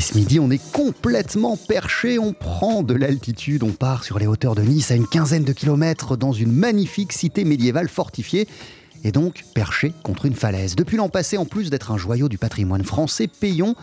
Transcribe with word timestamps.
Ce 0.00 0.16
midi, 0.16 0.38
on 0.38 0.50
est 0.50 0.62
complètement 0.72 1.56
perché, 1.56 2.20
on 2.20 2.32
prend 2.32 2.84
de 2.84 2.94
l'altitude, 2.94 3.64
on 3.64 3.72
part 3.72 4.04
sur 4.04 4.18
les 4.20 4.28
hauteurs 4.28 4.54
de 4.54 4.62
Nice 4.62 4.92
à 4.92 4.94
une 4.94 5.08
quinzaine 5.08 5.42
de 5.42 5.52
kilomètres 5.52 6.16
dans 6.16 6.32
une 6.32 6.52
magnifique 6.52 7.12
cité 7.12 7.44
médiévale 7.44 7.88
fortifiée 7.88 8.46
et 9.02 9.10
donc 9.10 9.44
perché 9.54 9.92
contre 10.04 10.26
une 10.26 10.34
falaise. 10.34 10.76
Depuis 10.76 10.96
l'an 10.96 11.08
passé, 11.08 11.36
en 11.36 11.46
plus 11.46 11.70
d'être 11.70 11.90
un 11.90 11.98
joyau 11.98 12.28
du 12.28 12.38
patrimoine 12.38 12.84
français, 12.84 13.26
Payon 13.26 13.74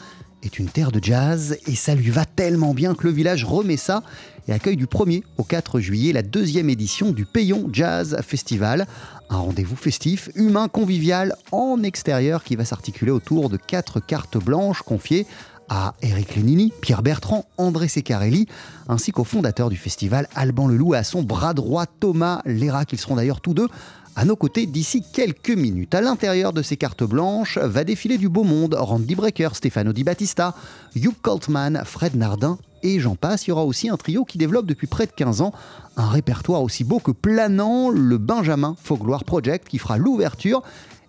est 0.42 0.58
une 0.58 0.70
terre 0.70 0.92
de 0.92 1.04
jazz 1.04 1.58
et 1.68 1.76
ça 1.76 1.96
lui 1.96 2.12
va 2.12 2.24
tellement 2.24 2.74
bien 2.74 2.96
que 2.96 3.04
le 3.04 3.14
village 3.14 3.44
remet 3.44 3.78
ça 3.78 4.02
et 4.48 4.54
accueille 4.54 4.78
du 4.78 4.86
1er 4.86 5.24
au 5.38 5.44
4 5.44 5.80
juillet 5.80 6.14
la 6.14 6.22
deuxième 6.22 6.70
édition 6.70 7.12
du 7.12 7.26
Payon 7.26 7.68
Jazz 7.74 8.18
Festival. 8.26 8.88
Un 9.30 9.38
rendez-vous 9.38 9.76
festif, 9.76 10.30
humain, 10.36 10.70
convivial, 10.70 11.36
en 11.52 11.84
extérieur 11.84 12.44
qui 12.44 12.56
va 12.56 12.64
s'articuler 12.64 13.12
autour 13.12 13.50
de 13.50 13.58
quatre 13.58 14.00
cartes 14.00 14.38
blanches 14.38 14.82
confiées 14.84 15.26
à 15.70 15.94
Eric 16.02 16.36
Lénini, 16.36 16.72
Pierre 16.82 17.02
Bertrand, 17.02 17.46
André 17.58 17.88
Secarelli, 17.88 18.48
ainsi 18.88 19.12
qu'au 19.12 19.24
fondateur 19.24 19.70
du 19.70 19.78
festival 19.78 20.28
Alban 20.36 20.68
Leloup 20.68 20.94
et 20.96 20.98
à 20.98 21.04
son 21.04 21.24
bras 21.24 21.54
droit 21.54 21.86
Thomas 21.86 22.42
Léra, 22.46 22.86
qu'ils 22.86 23.00
seront 23.00 23.16
d'ailleurs 23.16 23.42
tous 23.42 23.54
deux 23.54 23.68
à 24.16 24.24
nos 24.24 24.36
côtés 24.36 24.66
d'ici 24.66 25.04
quelques 25.14 25.50
minutes. 25.50 25.94
À 25.94 26.02
l'intérieur 26.02 26.54
de 26.54 26.62
ces 26.62 26.78
cartes 26.78 27.04
blanches 27.04 27.58
va 27.58 27.84
défiler 27.84 28.18
du 28.18 28.30
beau 28.30 28.44
monde, 28.44 28.76
Randy 28.80 29.16
Brecker, 29.16 29.50
Stefano 29.54 29.92
Di 29.92 30.04
Battista, 30.04 30.56
Hugh 30.96 31.14
Coltman, 31.22 31.82
Fred 31.84 32.16
Nardin 32.16 32.58
et 32.82 33.00
j'en 33.00 33.16
passe. 33.16 33.46
Il 33.46 33.50
y 33.50 33.52
aura 33.52 33.66
aussi 33.66 33.90
un 33.90 33.98
trio 33.98 34.24
qui 34.24 34.38
développe 34.38 34.66
depuis 34.66 34.88
près 34.88 35.06
de 35.06 35.12
15 35.12 35.42
ans 35.42 35.54
un 35.98 36.08
répertoire 36.08 36.62
aussi 36.62 36.84
beau 36.84 37.00
que 37.00 37.12
planant, 37.12 37.90
le 37.90 38.18
Benjamin 38.18 38.76
Fogloire 38.82 39.24
Project 39.24 39.68
qui 39.68 39.80
fera 39.80 39.98
l'ouverture 39.98 40.62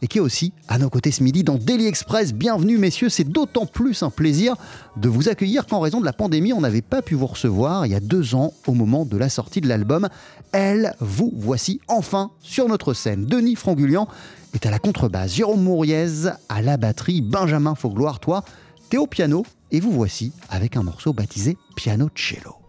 et 0.02 0.06
qui 0.06 0.18
est 0.18 0.20
aussi 0.20 0.52
à 0.68 0.78
nos 0.78 0.90
côtés 0.90 1.10
ce 1.10 1.22
midi 1.22 1.44
dans 1.44 1.56
Daily 1.56 1.86
Express. 1.86 2.32
Bienvenue 2.32 2.78
messieurs, 2.78 3.08
c'est 3.08 3.24
d'autant 3.24 3.66
plus 3.66 4.02
un 4.02 4.10
plaisir 4.10 4.54
de 4.96 5.08
vous 5.08 5.28
accueillir 5.28 5.66
qu'en 5.66 5.80
raison 5.80 6.00
de 6.00 6.04
la 6.04 6.12
pandémie, 6.12 6.52
on 6.52 6.60
n'avait 6.60 6.82
pas 6.82 7.02
pu 7.02 7.14
vous 7.14 7.26
recevoir 7.26 7.86
il 7.86 7.92
y 7.92 7.94
a 7.94 8.00
deux 8.00 8.34
ans 8.34 8.52
au 8.66 8.72
moment 8.72 9.04
de 9.04 9.16
la 9.16 9.28
sortie 9.28 9.60
de 9.60 9.68
l'album. 9.68 10.08
Elle, 10.52 10.94
vous 11.00 11.32
voici 11.34 11.80
enfin 11.88 12.30
sur 12.40 12.68
notre 12.68 12.94
scène. 12.94 13.26
Denis 13.26 13.56
Frangulian 13.56 14.08
est 14.54 14.66
à 14.66 14.70
la 14.70 14.78
contrebasse, 14.78 15.34
Jérôme 15.34 15.62
Mouriez 15.62 16.06
à 16.48 16.62
la 16.62 16.76
batterie, 16.76 17.20
Benjamin 17.20 17.74
Faugloire, 17.74 18.20
toi, 18.20 18.44
Théo 18.90 19.06
piano, 19.06 19.44
et 19.72 19.80
vous 19.80 19.90
voici 19.90 20.32
avec 20.48 20.76
un 20.76 20.82
morceau 20.82 21.12
baptisé 21.12 21.56
Piano 21.74 22.08
Cello. 22.14 22.65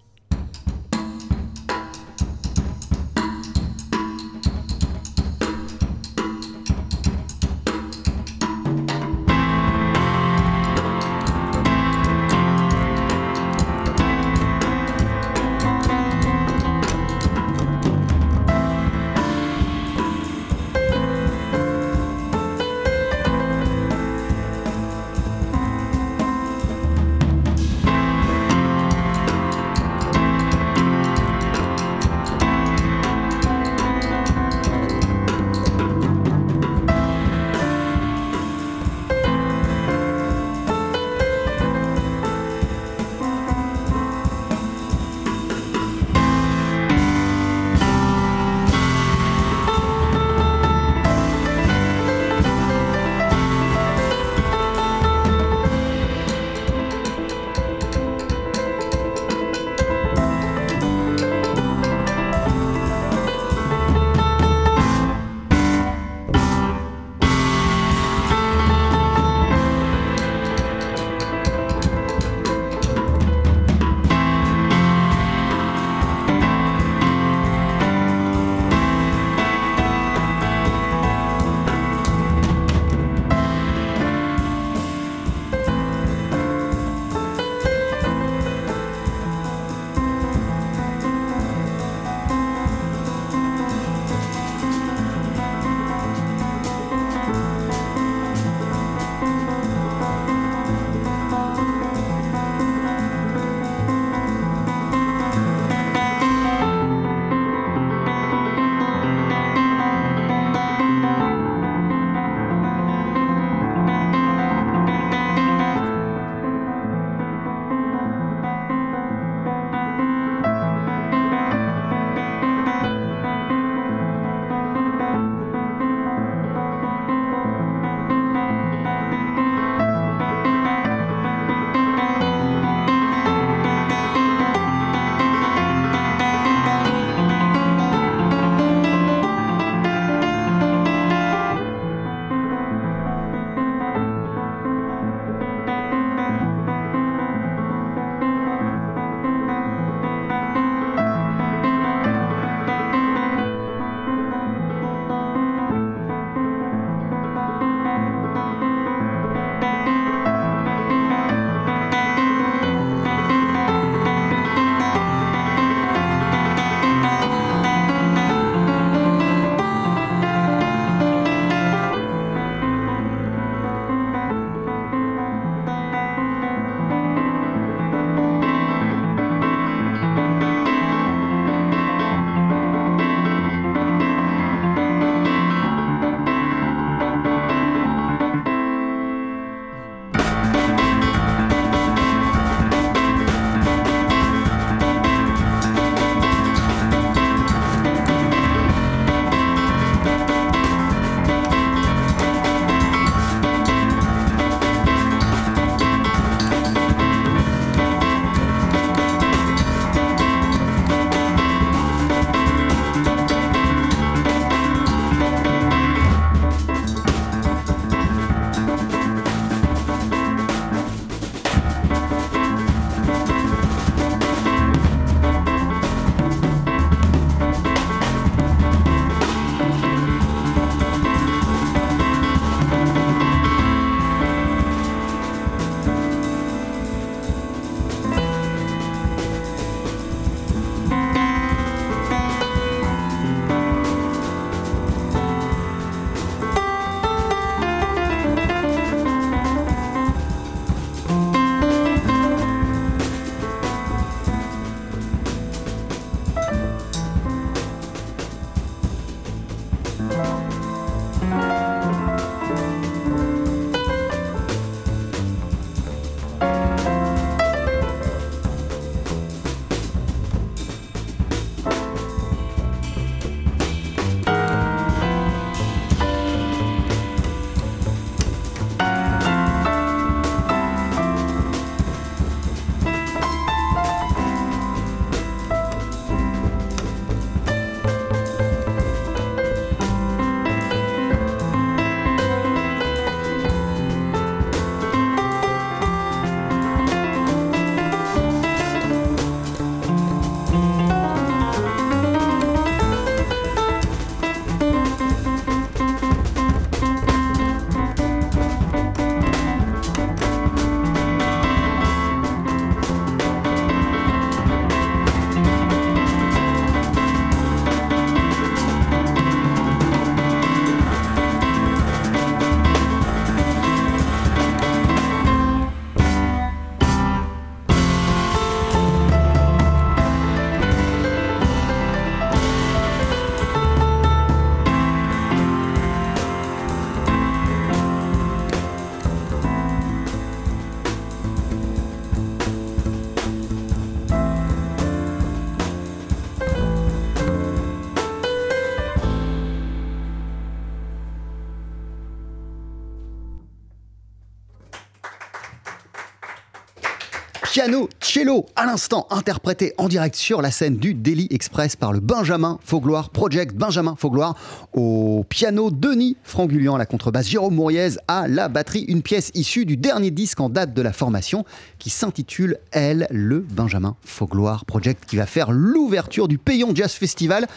Piano 357.58 357.90
cello 358.00 358.46
à 358.56 358.68
l'instant, 358.68 359.08
interprété 359.10 359.74
en 359.80 359.88
direct 359.88 360.16
sur 360.16 360.44
la 360.44 360.52
scène 360.52 360.78
du 360.78 360.94
Daily 360.94 361.28
Express 361.32 361.76
par 361.76 361.92
le 361.92 362.00
Benjamin 362.00 362.60
Faugloire 362.64 363.10
Project. 363.10 363.56
Benjamin 363.56 363.96
Faugloire 363.98 364.36
au 364.74 365.26
piano, 365.28 365.72
Denis 365.72 366.18
Frangulian 366.22 366.76
à 366.76 366.78
la 366.78 366.86
contrebasse, 366.86 367.28
Jérôme 367.28 367.56
Mouriez 367.56 367.98
à 368.08 368.28
la 368.28 368.48
batterie. 368.48 368.86
Une 368.88 369.02
pièce 369.02 369.32
issue 369.34 369.66
du 369.66 369.76
dernier 369.76 370.12
disque 370.12 370.40
en 370.40 370.50
date 370.50 370.76
de 370.76 370.82
la 370.84 370.94
formation 370.94 371.46
qui 371.80 371.90
s'intitule 371.90 372.60
Elle, 372.72 373.08
le 373.10 373.40
Benjamin 373.40 373.96
Faugloire 374.06 374.64
Project, 374.66 375.06
qui 375.08 375.16
va 375.16 375.26
faire 375.26 375.52
l'ouverture 375.52 376.28
du 376.28 376.38
Payon 376.38 376.76
Jazz 376.76 376.92
Festival 376.92 377.48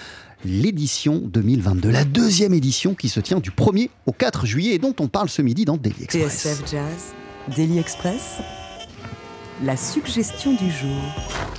l'édition 0.47 1.21
2022, 1.27 1.91
la 1.91 2.05
deuxième 2.07 2.55
édition 2.55 2.95
qui 2.95 3.11
se 3.11 3.21
tient 3.21 3.41
du 3.41 3.51
1er 3.51 3.91
au 4.07 4.13
4 4.13 4.47
juillet 4.47 4.77
et 4.77 4.79
dont 4.79 4.95
on 4.99 5.09
parle 5.09 5.29
ce 5.29 5.43
midi 5.43 5.67
dans 5.67 5.77
Daily 5.77 6.05
Express. 6.05 6.65
Daily 7.55 7.79
Express, 7.79 8.39
la 9.63 9.77
suggestion 9.77 10.53
du 10.53 10.71
jour. 10.71 11.01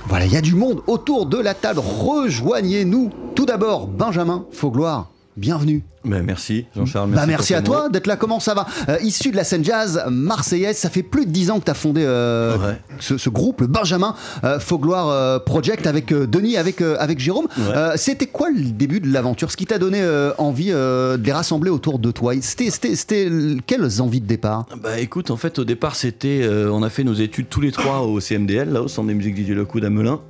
Voilà, 0.06 0.26
il 0.26 0.32
y 0.32 0.36
a 0.36 0.40
du 0.40 0.54
monde 0.54 0.82
autour 0.86 1.26
de 1.26 1.38
la 1.38 1.54
table. 1.54 1.80
Rejoignez-nous. 1.80 3.10
Tout 3.34 3.46
d'abord, 3.46 3.86
Benjamin 3.86 4.44
Faugloire. 4.52 5.11
Bienvenue. 5.36 5.82
Mais 6.04 6.20
merci, 6.20 6.66
Jean-Charles. 6.76 7.08
Merci, 7.10 7.20
bah 7.22 7.26
merci 7.26 7.54
à 7.54 7.62
toi 7.62 7.88
d'être 7.88 8.06
là. 8.06 8.16
Comment 8.16 8.38
ça 8.40 8.52
va 8.54 8.66
Euh, 8.88 8.98
Issu 9.02 9.30
de 9.30 9.36
la 9.36 9.44
scène 9.44 9.64
jazz 9.64 10.02
marseillaise, 10.10 10.76
ça 10.76 10.90
fait 10.90 11.02
plus 11.02 11.24
de 11.26 11.30
10 11.30 11.50
ans 11.52 11.58
que 11.60 11.64
tu 11.64 11.70
as 11.70 11.74
fondé 11.74 12.02
euh, 12.04 12.58
Ouais. 12.58 12.78
ce, 12.98 13.16
ce 13.16 13.30
groupe, 13.30 13.62
le 13.62 13.66
Benjamin 13.66 14.14
euh, 14.44 14.58
Faugloire 14.58 15.08
euh, 15.08 15.38
Project, 15.38 15.86
avec 15.86 16.12
euh, 16.12 16.26
Denis, 16.26 16.56
avec, 16.58 16.82
avec 16.82 17.18
Jérôme. 17.18 17.46
Ouais. 17.56 17.96
C'était 17.96 18.26
quoi 18.26 18.50
le 18.50 18.60
début 18.72 19.00
de 19.00 19.10
l'aventure 19.10 19.50
Ce 19.50 19.56
qui 19.56 19.64
t'a 19.64 19.78
donné 19.78 20.02
envie 20.38 20.70
de 20.70 21.16
les 21.24 21.32
rassembler 21.32 21.70
autour 21.70 21.98
de 21.98 22.10
toi 22.10 22.34
C'était 22.42 22.70
c'était- 22.70 22.94
c'était 22.96 23.30
quelles 23.66 24.02
envies 24.02 24.20
de 24.20 24.26
départ? 24.26 24.66
Bah 24.82 24.98
écoute, 24.98 25.30
en 25.30 25.36
fait, 25.36 25.58
au 25.58 25.64
départ, 25.64 25.96
c'était. 25.96 26.46
on 26.70 26.82
a 26.82 26.90
fait 26.90 27.04
nos 27.04 27.14
études 27.14 27.48
tous 27.48 27.60
les 27.60 27.72
trois 27.72 28.00
au 28.00 28.20
CMDL, 28.20 28.70
là, 28.70 28.82
au 28.82 28.88
Centre 28.88 29.08
des 29.08 29.14
musiques 29.14 29.34
Didier 29.34 29.54
Lecoud 29.54 29.84
à 29.84 29.88
Melun. 29.90 30.20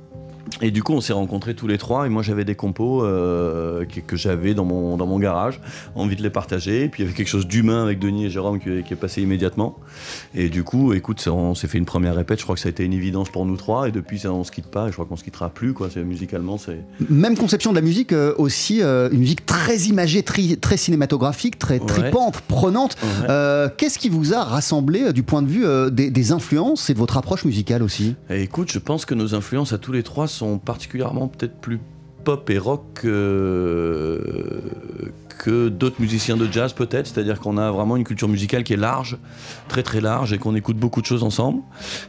Et 0.61 0.71
du 0.71 0.83
coup, 0.83 0.93
on 0.93 1.01
s'est 1.01 1.13
rencontrés 1.13 1.55
tous 1.55 1.67
les 1.67 1.77
trois. 1.77 2.05
Et 2.05 2.09
moi, 2.09 2.21
j'avais 2.21 2.45
des 2.45 2.55
compos 2.55 3.03
euh, 3.03 3.85
que, 3.85 3.99
que 4.01 4.15
j'avais 4.15 4.53
dans 4.53 4.65
mon, 4.65 4.97
dans 4.97 5.07
mon 5.07 5.17
garage, 5.19 5.59
envie 5.95 6.15
de 6.15 6.21
les 6.23 6.29
partager. 6.29 6.83
Et 6.83 6.89
puis, 6.89 7.01
il 7.01 7.05
y 7.05 7.07
avait 7.09 7.15
quelque 7.17 7.27
chose 7.29 7.47
d'humain 7.47 7.83
avec 7.83 7.99
Denis 7.99 8.25
et 8.25 8.29
Jérôme 8.29 8.59
qui, 8.59 8.83
qui 8.83 8.93
est 8.93 8.97
passé 8.97 9.21
immédiatement. 9.21 9.77
Et 10.35 10.49
du 10.49 10.63
coup, 10.63 10.93
écoute, 10.93 11.25
on 11.27 11.55
s'est 11.55 11.67
fait 11.67 11.77
une 11.77 11.85
première 11.85 12.15
répète. 12.15 12.39
Je 12.39 12.43
crois 12.43 12.55
que 12.55 12.61
ça 12.61 12.67
a 12.67 12.71
été 12.71 12.83
une 12.83 12.93
évidence 12.93 13.29
pour 13.29 13.45
nous 13.45 13.57
trois. 13.57 13.87
Et 13.87 13.91
depuis, 13.91 14.19
ça, 14.19 14.31
on 14.33 14.43
se 14.43 14.51
quitte 14.51 14.67
pas. 14.67 14.85
Et 14.85 14.89
je 14.89 14.93
crois 14.93 15.05
qu'on 15.05 15.15
se 15.17 15.23
quittera 15.23 15.49
plus. 15.49 15.73
Quoi. 15.73 15.89
Musicalement, 16.03 16.57
c'est. 16.57 16.79
Même 17.09 17.37
conception 17.37 17.71
de 17.71 17.75
la 17.77 17.81
musique 17.81 18.11
euh, 18.13 18.33
aussi, 18.37 18.81
euh, 18.81 19.09
une 19.11 19.19
musique 19.19 19.45
très 19.45 19.77
imagée, 19.83 20.23
tri- 20.23 20.57
très 20.57 20.77
cinématographique, 20.77 21.57
très 21.57 21.79
Ouais. 21.79 21.85
tripante, 21.87 22.41
prenante. 22.41 22.95
Ouais. 23.01 23.67
Qu'est-ce 23.77 23.97
qui 23.97 24.09
vous 24.09 24.33
a 24.33 24.43
rassemblé 24.43 25.11
du 25.13 25.23
point 25.23 25.41
de 25.41 25.47
vue 25.47 25.65
des, 25.91 26.09
des 26.11 26.31
influences 26.31 26.89
et 26.89 26.93
de 26.93 26.99
votre 26.99 27.17
approche 27.17 27.45
musicale 27.45 27.81
aussi? 27.81 28.15
Et 28.29 28.41
écoute, 28.43 28.71
je 28.71 28.79
pense 28.79 29.05
que 29.05 29.15
nos 29.15 29.33
influences 29.35 29.73
à 29.73 29.77
tous 29.77 29.91
les 29.91 30.03
trois 30.03 30.27
sont 30.33 30.57
particulièrement 30.57 31.27
peut-être 31.27 31.55
plus 31.59 31.79
pop 32.23 32.49
et 32.49 32.57
rock 32.57 32.83
que, 32.95 34.21
que 35.37 35.69
d'autres 35.69 35.99
musiciens 35.99 36.37
de 36.37 36.47
jazz 36.51 36.73
peut-être. 36.73 37.07
C'est-à-dire 37.07 37.39
qu'on 37.39 37.57
a 37.57 37.71
vraiment 37.71 37.97
une 37.97 38.03
culture 38.03 38.27
musicale 38.29 38.63
qui 38.63 38.73
est 38.73 38.77
large, 38.77 39.17
très 39.67 39.83
très 39.83 40.01
large, 40.01 40.33
et 40.33 40.37
qu'on 40.37 40.55
écoute 40.55 40.77
beaucoup 40.77 41.01
de 41.01 41.05
choses 41.05 41.23
ensemble. 41.23 41.61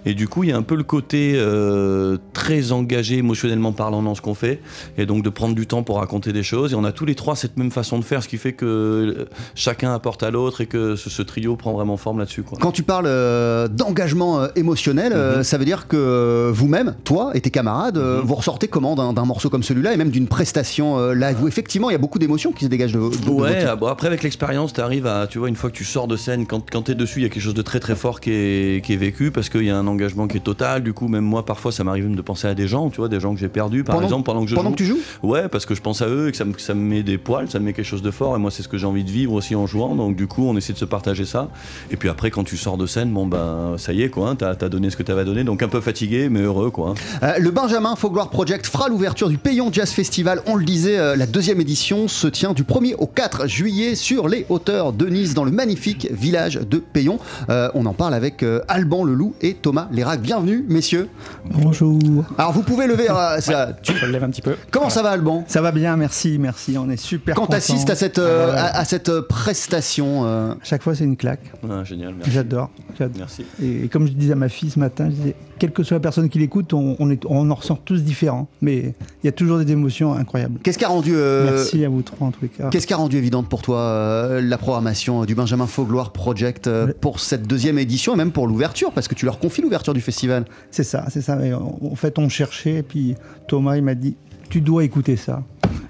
Et 0.04 0.14
du 0.14 0.28
coup, 0.28 0.44
il 0.44 0.50
y 0.50 0.52
a 0.52 0.56
un 0.56 0.62
peu 0.62 0.76
le 0.76 0.82
côté 0.84 1.34
euh, 1.36 2.16
très 2.32 2.72
engagé 2.72 3.18
émotionnellement 3.18 3.72
parlant 3.72 4.02
dans 4.02 4.14
ce 4.14 4.20
qu'on 4.20 4.34
fait, 4.34 4.60
et 4.98 5.06
donc 5.06 5.22
de 5.24 5.30
prendre 5.30 5.54
du 5.54 5.66
temps 5.66 5.82
pour 5.82 5.98
raconter 5.98 6.32
des 6.32 6.42
choses. 6.42 6.72
Et 6.72 6.76
on 6.76 6.84
a 6.84 6.92
tous 6.92 7.04
les 7.04 7.14
trois 7.14 7.36
cette 7.36 7.56
même 7.56 7.70
façon 7.70 7.98
de 7.98 8.04
faire, 8.04 8.22
ce 8.22 8.28
qui 8.28 8.36
fait 8.38 8.52
que 8.52 8.64
euh, 8.66 9.24
chacun 9.54 9.94
apporte 9.94 10.22
à 10.22 10.30
l'autre 10.30 10.60
et 10.60 10.66
que 10.66 10.96
ce, 10.96 11.10
ce 11.10 11.22
trio 11.22 11.56
prend 11.56 11.72
vraiment 11.72 11.96
forme 11.96 12.18
là-dessus. 12.18 12.42
quoi. 12.42 12.58
Quand 12.60 12.72
tu 12.72 12.82
parles 12.82 13.06
euh, 13.06 13.68
d'engagement 13.68 14.40
euh, 14.40 14.48
émotionnel, 14.56 15.12
euh, 15.12 15.42
ça 15.42 15.58
veut 15.58 15.64
dire 15.64 15.88
que 15.88 16.50
vous-même, 16.52 16.94
toi 17.04 17.30
et 17.34 17.40
tes 17.40 17.50
camarades, 17.50 17.98
euh, 17.98 18.20
vous 18.24 18.34
ressortez 18.34 18.68
comment 18.68 18.94
d'un 18.94 19.12
d'un 19.12 19.24
morceau 19.24 19.50
comme 19.50 19.62
celui-là 19.62 19.92
et 19.92 19.96
même 19.96 20.10
d'une 20.10 20.26
prestation 20.28 21.10
live? 21.12 21.36
Où 21.42 21.48
effectivement 21.48 21.90
il 21.90 21.92
y 21.92 21.96
a 21.96 21.98
beaucoup 21.98 22.18
d'émotions 22.18 22.52
qui 22.52 22.64
se 22.64 22.70
dégagent 22.70 22.92
de, 22.92 22.98
de- 22.98 23.23
Ouais, 23.32 23.64
ah 23.68 23.76
bon, 23.76 23.86
après 23.86 24.06
avec 24.06 24.22
l'expérience, 24.22 24.72
tu 24.72 24.80
arrives 24.80 25.06
à, 25.06 25.26
tu 25.26 25.38
vois, 25.38 25.48
une 25.48 25.56
fois 25.56 25.70
que 25.70 25.76
tu 25.76 25.84
sors 25.84 26.06
de 26.08 26.16
scène, 26.16 26.46
quand, 26.46 26.68
quand 26.70 26.82
tu 26.82 26.92
es 26.92 26.94
dessus, 26.94 27.20
il 27.20 27.22
y 27.22 27.26
a 27.26 27.28
quelque 27.28 27.42
chose 27.42 27.54
de 27.54 27.62
très 27.62 27.80
très 27.80 27.96
fort 27.96 28.20
qui 28.20 28.30
est, 28.30 28.84
qui 28.84 28.92
est 28.92 28.96
vécu 28.96 29.30
parce 29.30 29.48
qu'il 29.48 29.64
y 29.64 29.70
a 29.70 29.76
un 29.76 29.86
engagement 29.86 30.26
qui 30.28 30.36
est 30.36 30.40
total. 30.44 30.82
Du 30.82 30.92
coup, 30.92 31.08
même 31.08 31.24
moi, 31.24 31.44
parfois, 31.44 31.72
ça 31.72 31.84
m'arrive 31.84 32.04
même 32.04 32.16
de 32.16 32.22
penser 32.22 32.46
à 32.46 32.54
des 32.54 32.68
gens, 32.68 32.90
tu 32.90 32.98
vois, 32.98 33.08
des 33.08 33.20
gens 33.20 33.34
que 33.34 33.40
j'ai 33.40 33.48
perdus, 33.48 33.84
par 33.84 33.96
Pendant- 33.96 34.06
exemple, 34.06 34.24
pendant 34.24 34.44
que 34.44 34.50
je 34.50 34.54
pendant 34.54 34.70
joue. 34.70 34.74
que 34.74 34.78
tu 34.78 34.86
joues? 34.86 34.98
Ouais, 35.22 35.48
parce 35.48 35.66
que 35.66 35.74
je 35.74 35.80
pense 35.80 36.02
à 36.02 36.08
eux 36.08 36.28
et 36.28 36.30
que 36.30 36.36
ça 36.36 36.44
me, 36.44 36.52
ça 36.58 36.74
me 36.74 36.80
met 36.80 37.02
des 37.02 37.18
poils, 37.18 37.50
ça 37.50 37.58
me 37.58 37.64
met 37.66 37.72
quelque 37.72 37.84
chose 37.86 38.02
de 38.02 38.10
fort. 38.10 38.36
Et 38.36 38.38
moi, 38.38 38.50
c'est 38.50 38.62
ce 38.62 38.68
que 38.68 38.78
j'ai 38.78 38.86
envie 38.86 39.04
de 39.04 39.10
vivre 39.10 39.32
aussi 39.32 39.54
en 39.54 39.66
jouant. 39.66 39.94
Donc, 39.94 40.16
du 40.16 40.26
coup, 40.26 40.46
on 40.46 40.56
essaie 40.56 40.72
de 40.72 40.78
se 40.78 40.84
partager 40.84 41.24
ça. 41.24 41.48
Et 41.90 41.96
puis 41.96 42.08
après, 42.08 42.30
quand 42.30 42.44
tu 42.44 42.56
sors 42.56 42.76
de 42.76 42.86
scène, 42.86 43.10
bon, 43.12 43.26
ben, 43.26 43.74
ça 43.78 43.92
y 43.92 44.02
est, 44.02 44.08
quoi, 44.08 44.28
hein, 44.30 44.36
t'as 44.36 44.50
as 44.50 44.68
donné 44.68 44.90
ce 44.90 44.96
que 44.96 45.02
t'avais 45.02 45.24
donné. 45.24 45.44
Donc, 45.44 45.62
un 45.62 45.68
peu 45.68 45.80
fatigué, 45.80 46.28
mais 46.28 46.40
heureux, 46.40 46.70
quoi. 46.70 46.90
hein. 46.90 46.94
Euh, 47.22 47.38
le 47.38 47.50
Benjamin 47.50 47.96
Faugloire 47.96 48.30
Project 48.30 48.66
fera 48.66 48.88
l'ouverture 48.88 49.28
du 49.28 49.38
Payon 49.38 49.70
Jazz 49.72 49.90
Festival. 49.90 50.40
On 50.46 50.56
le 50.56 50.64
disait, 50.64 50.98
euh, 50.98 51.16
la 51.16 51.26
deuxième 51.26 51.60
édition 51.60 52.08
se 52.08 52.26
tient 52.26 52.52
du 52.52 52.64
1er 52.64 52.94
au 52.98 53.03
4 53.06 53.46
juillet 53.46 53.94
sur 53.94 54.28
les 54.28 54.46
hauteurs 54.48 54.92
de 54.92 55.06
Nice, 55.06 55.34
dans 55.34 55.44
le 55.44 55.50
magnifique 55.50 56.08
village 56.12 56.54
de 56.54 56.78
Payon. 56.78 57.18
Euh, 57.50 57.68
on 57.74 57.86
en 57.86 57.92
parle 57.92 58.14
avec 58.14 58.42
euh, 58.42 58.60
Alban 58.68 59.04
Leloup 59.04 59.34
et 59.40 59.54
Thomas 59.54 59.88
Lérac. 59.92 60.20
Bienvenue, 60.20 60.64
messieurs. 60.68 61.08
Bonjour. 61.50 61.98
Alors, 62.38 62.52
vous 62.52 62.62
pouvez 62.62 62.86
lever 62.86 63.10
euh, 63.10 63.40
ça. 63.40 63.70
tu- 63.82 63.94
Je 63.96 64.06
le 64.06 64.12
lève 64.12 64.24
un 64.24 64.30
petit 64.30 64.42
peu. 64.42 64.56
Comment 64.70 64.90
ça 64.90 65.02
va, 65.02 65.10
Alban? 65.10 65.44
Ça 65.48 65.60
va 65.60 65.72
bien, 65.72 65.96
merci, 65.96 66.38
merci. 66.38 66.76
On 66.78 66.88
est 66.90 66.96
super 66.96 67.34
Quand 67.34 67.42
contents. 67.42 67.52
t'assistes 67.52 67.90
à 67.90 67.94
cette, 67.94 68.18
euh, 68.18 68.46
Ah 68.48 68.52
ouais. 68.52 68.58
à, 68.58 68.78
à 68.78 68.84
cette 68.84 69.08
euh, 69.08 69.22
prestation, 69.22 70.24
euh, 70.24 70.54
Chaque 70.62 70.82
fois, 70.82 70.94
c'est 70.94 71.04
une 71.04 71.16
claque. 71.16 71.52
Génial, 71.84 72.14
merci. 72.14 72.30
J'adore. 72.30 72.70
Merci. 73.18 73.44
Et, 73.62 73.84
et 73.84 73.88
comme 73.88 74.06
je 74.06 74.12
disais 74.12 74.32
à 74.32 74.36
ma 74.36 74.48
fille 74.48 74.70
ce 74.70 74.78
matin, 74.78 75.06
je 75.10 75.14
disais, 75.14 75.34
quelle 75.58 75.72
que 75.72 75.82
soit 75.82 75.96
la 75.96 76.00
personne 76.00 76.28
qui 76.28 76.38
l'écoute, 76.38 76.72
on, 76.72 76.96
on, 76.98 77.10
est- 77.10 77.24
on 77.26 77.50
en 77.50 77.54
ressent 77.54 77.76
tous 77.84 78.02
différents. 78.02 78.48
Mais 78.62 78.94
il 79.22 79.26
y 79.26 79.28
a 79.28 79.32
toujours 79.32 79.58
des 79.58 79.70
émotions 79.70 80.14
incroyables. 80.14 80.58
qu'est-ce 80.62 80.78
qui 80.78 80.84
a 80.84 80.88
rendu 80.88 81.12
euh, 81.14 81.50
merci 81.52 81.84
à 81.84 81.88
vous 81.88 82.02
trois, 82.02 82.26
en 82.28 82.32
les 82.42 82.48
cas. 82.48 82.68
Qu'est-ce 82.70 82.86
rendu 82.96 83.16
évidente 83.16 83.48
pour 83.48 83.62
toi 83.62 83.78
euh, 83.78 84.40
la 84.40 84.58
programmation 84.58 85.24
du 85.24 85.34
Benjamin 85.34 85.66
Faugloire 85.66 86.12
Project 86.12 86.66
euh, 86.66 86.92
pour 87.00 87.20
cette 87.20 87.46
deuxième 87.46 87.78
édition 87.78 88.14
et 88.14 88.16
même 88.16 88.32
pour 88.32 88.46
l'ouverture 88.46 88.92
Parce 88.92 89.08
que 89.08 89.14
tu 89.14 89.24
leur 89.24 89.38
confies 89.38 89.62
l'ouverture 89.62 89.94
du 89.94 90.00
festival. 90.00 90.44
C'est 90.70 90.84
ça, 90.84 91.06
c'est 91.10 91.22
ça. 91.22 91.44
Et 91.44 91.52
en 91.52 91.94
fait, 91.96 92.18
on 92.18 92.28
cherchait, 92.28 92.76
et 92.76 92.82
puis 92.82 93.14
Thomas, 93.48 93.76
il 93.76 93.82
m'a 93.82 93.94
dit, 93.94 94.16
tu 94.48 94.60
dois 94.60 94.84
écouter 94.84 95.16
ça. 95.16 95.42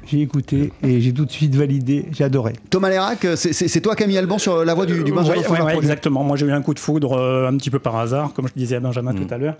J'ai 0.06 0.20
écouté 0.20 0.72
et 0.82 1.00
j'ai 1.00 1.12
tout 1.12 1.24
de 1.24 1.30
suite 1.30 1.54
validé. 1.54 2.06
J'ai 2.12 2.24
adoré. 2.24 2.52
Thomas 2.70 2.90
Lérac, 2.90 3.26
c'est- 3.36 3.80
toi 3.80 3.94
qui 3.96 4.02
as 4.02 4.06
mis 4.06 4.16
Alban 4.18 4.38
sur 4.38 4.64
la 4.64 4.74
voie 4.74 4.86
du, 4.86 5.02
du 5.02 5.12
Benjamin 5.12 5.40
Ouais, 5.64 5.76
exactement. 5.76 6.22
Moi, 6.24 6.36
j'ai 6.36 6.46
eu 6.46 6.52
un 6.52 6.62
coup 6.62 6.74
de 6.74 6.78
foudre 6.78 7.12
euh, 7.18 7.48
un 7.48 7.56
petit 7.56 7.70
peu 7.70 7.78
par 7.78 7.96
hasard, 7.96 8.32
comme 8.34 8.46
je 8.48 8.52
disais 8.54 8.76
à 8.76 8.80
Benjamin 8.80 9.14
tout 9.14 9.26
à 9.32 9.38
l'heure. 9.38 9.56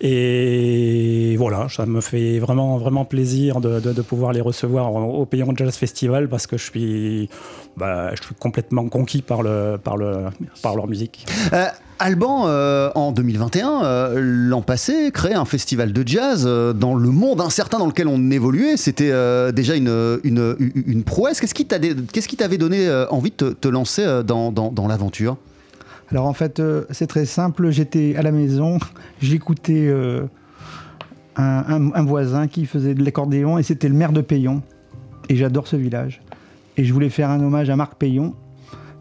Et 0.00 1.36
voilà, 1.38 1.68
ça 1.68 1.86
me 1.86 2.00
fait 2.00 2.38
vraiment, 2.38 2.76
vraiment 2.78 3.04
plaisir 3.04 3.60
de, 3.60 3.80
de- 3.80 3.92
de 3.92 4.02
pouvoir 4.02 4.32
les 4.32 4.40
recevoir 4.40 4.92
au, 4.94 5.20
au 5.22 5.26
Payon 5.26 5.52
Jazz 5.56 5.74
Festival 5.76 6.28
parce 6.28 6.46
que 6.46 6.56
je 6.56 6.64
suis, 6.64 7.28
bah, 7.76 8.14
je 8.14 8.22
suis 8.22 8.34
complètement 8.34 8.88
conquis 8.88 9.22
par, 9.22 9.42
le, 9.42 9.78
par, 9.82 9.96
le, 9.96 10.24
par 10.62 10.76
leur 10.76 10.86
musique. 10.86 11.26
Euh, 11.52 11.66
Alban, 12.02 12.48
euh, 12.48 12.90
en 12.96 13.12
2021, 13.12 13.84
euh, 13.84 14.20
l'an 14.20 14.60
passé, 14.60 15.12
créait 15.12 15.34
un 15.34 15.44
festival 15.44 15.92
de 15.92 16.02
jazz 16.04 16.44
euh, 16.48 16.72
dans 16.72 16.96
le 16.96 17.10
monde 17.10 17.40
incertain 17.40 17.78
dans 17.78 17.86
lequel 17.86 18.08
on 18.08 18.30
évoluait. 18.32 18.76
C'était 18.76 19.12
déjà 19.52 19.76
une, 19.76 20.18
une, 20.24 20.56
une- 20.58 21.04
prouesse. 21.04 21.40
Qu'est-ce 21.40 21.54
qui 21.54 22.36
t'avait 22.36 22.58
donné 22.58 22.90
envie 23.10 23.32
de 23.38 23.50
te, 23.52 23.68
lancer 23.68 24.04
dans, 24.26 24.50
dans- 24.50 24.88
l'aventure? 24.88 25.36
Alors 26.10 26.26
en 26.26 26.32
fait, 26.32 26.60
c'est 26.90 27.06
très 27.06 27.24
simple. 27.24 27.70
J'étais 27.70 28.16
à 28.16 28.22
la 28.22 28.32
maison, 28.32 28.78
j'écoutais 29.20 29.94
un, 31.36 31.42
un- 31.68 31.92
un 31.94 32.04
voisin 32.04 32.48
qui 32.48 32.66
faisait 32.66 32.94
de 32.94 33.04
l'accordéon 33.04 33.58
et 33.58 33.62
c'était 33.62 33.88
le 33.88 33.94
maire 33.94 34.12
de 34.12 34.22
Payon. 34.22 34.62
Et 35.28 35.36
j'adore 35.36 35.68
ce 35.68 35.76
village. 35.76 36.20
Et 36.76 36.84
je 36.84 36.92
voulais 36.92 37.10
faire 37.10 37.30
un 37.30 37.40
hommage 37.40 37.70
à 37.70 37.76
Marc 37.76 37.94
Payon. 37.94 38.34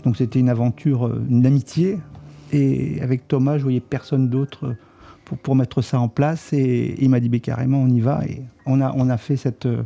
Donc 0.05 0.17
c'était 0.17 0.39
une 0.39 0.49
aventure, 0.49 1.11
une 1.29 1.45
amitié. 1.47 1.97
Et 2.51 2.99
avec 3.01 3.27
Thomas, 3.27 3.57
je 3.57 3.63
voyais 3.63 3.79
personne 3.79 4.29
d'autre 4.29 4.75
pour, 5.43 5.55
mettre 5.55 5.81
ça 5.81 5.99
en 5.99 6.07
place. 6.09 6.53
Et 6.53 6.95
il 7.01 7.09
m'a 7.09 7.19
dit, 7.19 7.41
carrément, 7.41 7.81
on 7.81 7.87
y 7.87 7.99
va. 7.99 8.21
Et 8.27 8.41
on 8.65 8.81
a, 8.81 9.17
fait 9.17 9.65
euh, 9.65 9.83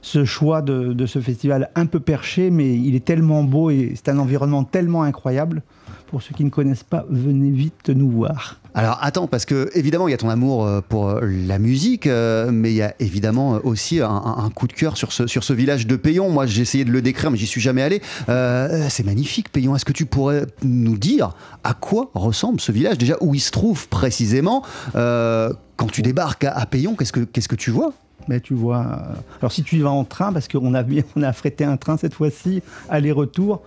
ce 0.00 0.24
choix 0.24 0.62
de 0.62 1.06
ce 1.06 1.20
festival 1.20 1.70
un 1.74 1.86
peu 1.86 2.00
perché, 2.00 2.50
mais 2.50 2.74
il 2.74 2.94
est 2.94 3.04
tellement 3.04 3.44
beau 3.44 3.70
et 3.70 3.92
c'est 3.94 4.08
un 4.08 4.18
environnement 4.18 4.64
tellement 4.64 5.02
incroyable. 5.02 5.62
Pour 6.10 6.22
ceux 6.22 6.34
qui 6.34 6.44
ne 6.44 6.50
connaissent 6.50 6.82
pas, 6.82 7.06
venez 7.08 7.50
vite 7.50 7.88
nous 7.88 8.10
voir. 8.10 8.56
Alors 8.74 8.98
attends, 9.00 9.28
parce 9.28 9.44
que 9.44 9.70
évidemment 9.74 10.08
il 10.08 10.10
y 10.10 10.14
a 10.14 10.16
ton 10.16 10.28
amour 10.28 10.66
euh, 10.66 10.80
pour 10.80 11.08
euh, 11.08 11.20
la 11.22 11.60
musique, 11.60 12.08
euh, 12.08 12.50
mais 12.52 12.72
il 12.72 12.76
y 12.76 12.82
a 12.82 12.94
évidemment 12.98 13.60
aussi 13.62 14.00
un, 14.00 14.50
coup 14.52 14.66
de 14.66 14.72
cœur 14.72 14.96
sur 14.96 15.12
ce, 15.12 15.28
sur 15.28 15.44
ce 15.44 15.52
village 15.52 15.86
de 15.86 15.94
Payon. 15.94 16.28
Moi 16.30 16.46
j'ai 16.46 16.62
essayé 16.62 16.84
de 16.84 16.90
le 16.90 17.00
décrire, 17.00 17.30
mais 17.30 17.38
j'y 17.38 17.46
suis 17.46 17.60
jamais 17.60 17.82
allé. 17.82 18.02
Euh, 18.28 18.86
c'est 18.88 19.06
magnifique 19.06 19.52
Payon. 19.52 19.76
Est-ce 19.76 19.84
que 19.84 19.92
tu 19.92 20.04
pourrais 20.04 20.46
nous 20.64 20.98
dire 20.98 21.30
à 21.62 21.74
quoi 21.74 22.10
ressemble 22.14 22.60
ce 22.60 22.72
village? 22.72 22.98
Déjà 22.98 23.16
où 23.20 23.32
il 23.36 23.40
se 23.40 23.52
trouve 23.52 23.88
précisément? 23.88 24.64
Euh, 24.96 25.52
Quand 25.76 25.86
tu 25.86 26.02
débarques 26.02 26.42
à, 26.42 26.52
à 26.52 26.66
Payon, 26.66 26.96
qu'est-ce 26.96 27.12
que, 27.12 27.20
qu'est-ce 27.20 27.48
que 27.48 27.56
tu 27.56 27.70
vois? 27.70 27.92
Mais 28.28 28.40
tu 28.40 28.54
vois, 28.54 28.80
euh, 28.80 29.14
alors 29.40 29.52
si 29.52 29.62
tu 29.62 29.76
y 29.76 29.80
vas 29.80 29.90
en 29.90 30.04
train, 30.04 30.32
parce 30.32 30.48
qu'on 30.48 30.74
a, 30.74 30.84
on 31.16 31.22
a 31.22 31.28
affrété 31.28 31.64
un 31.64 31.76
train 31.76 31.96
cette 31.96 32.14
fois-ci, 32.14 32.62
aller-retour, 32.88 33.62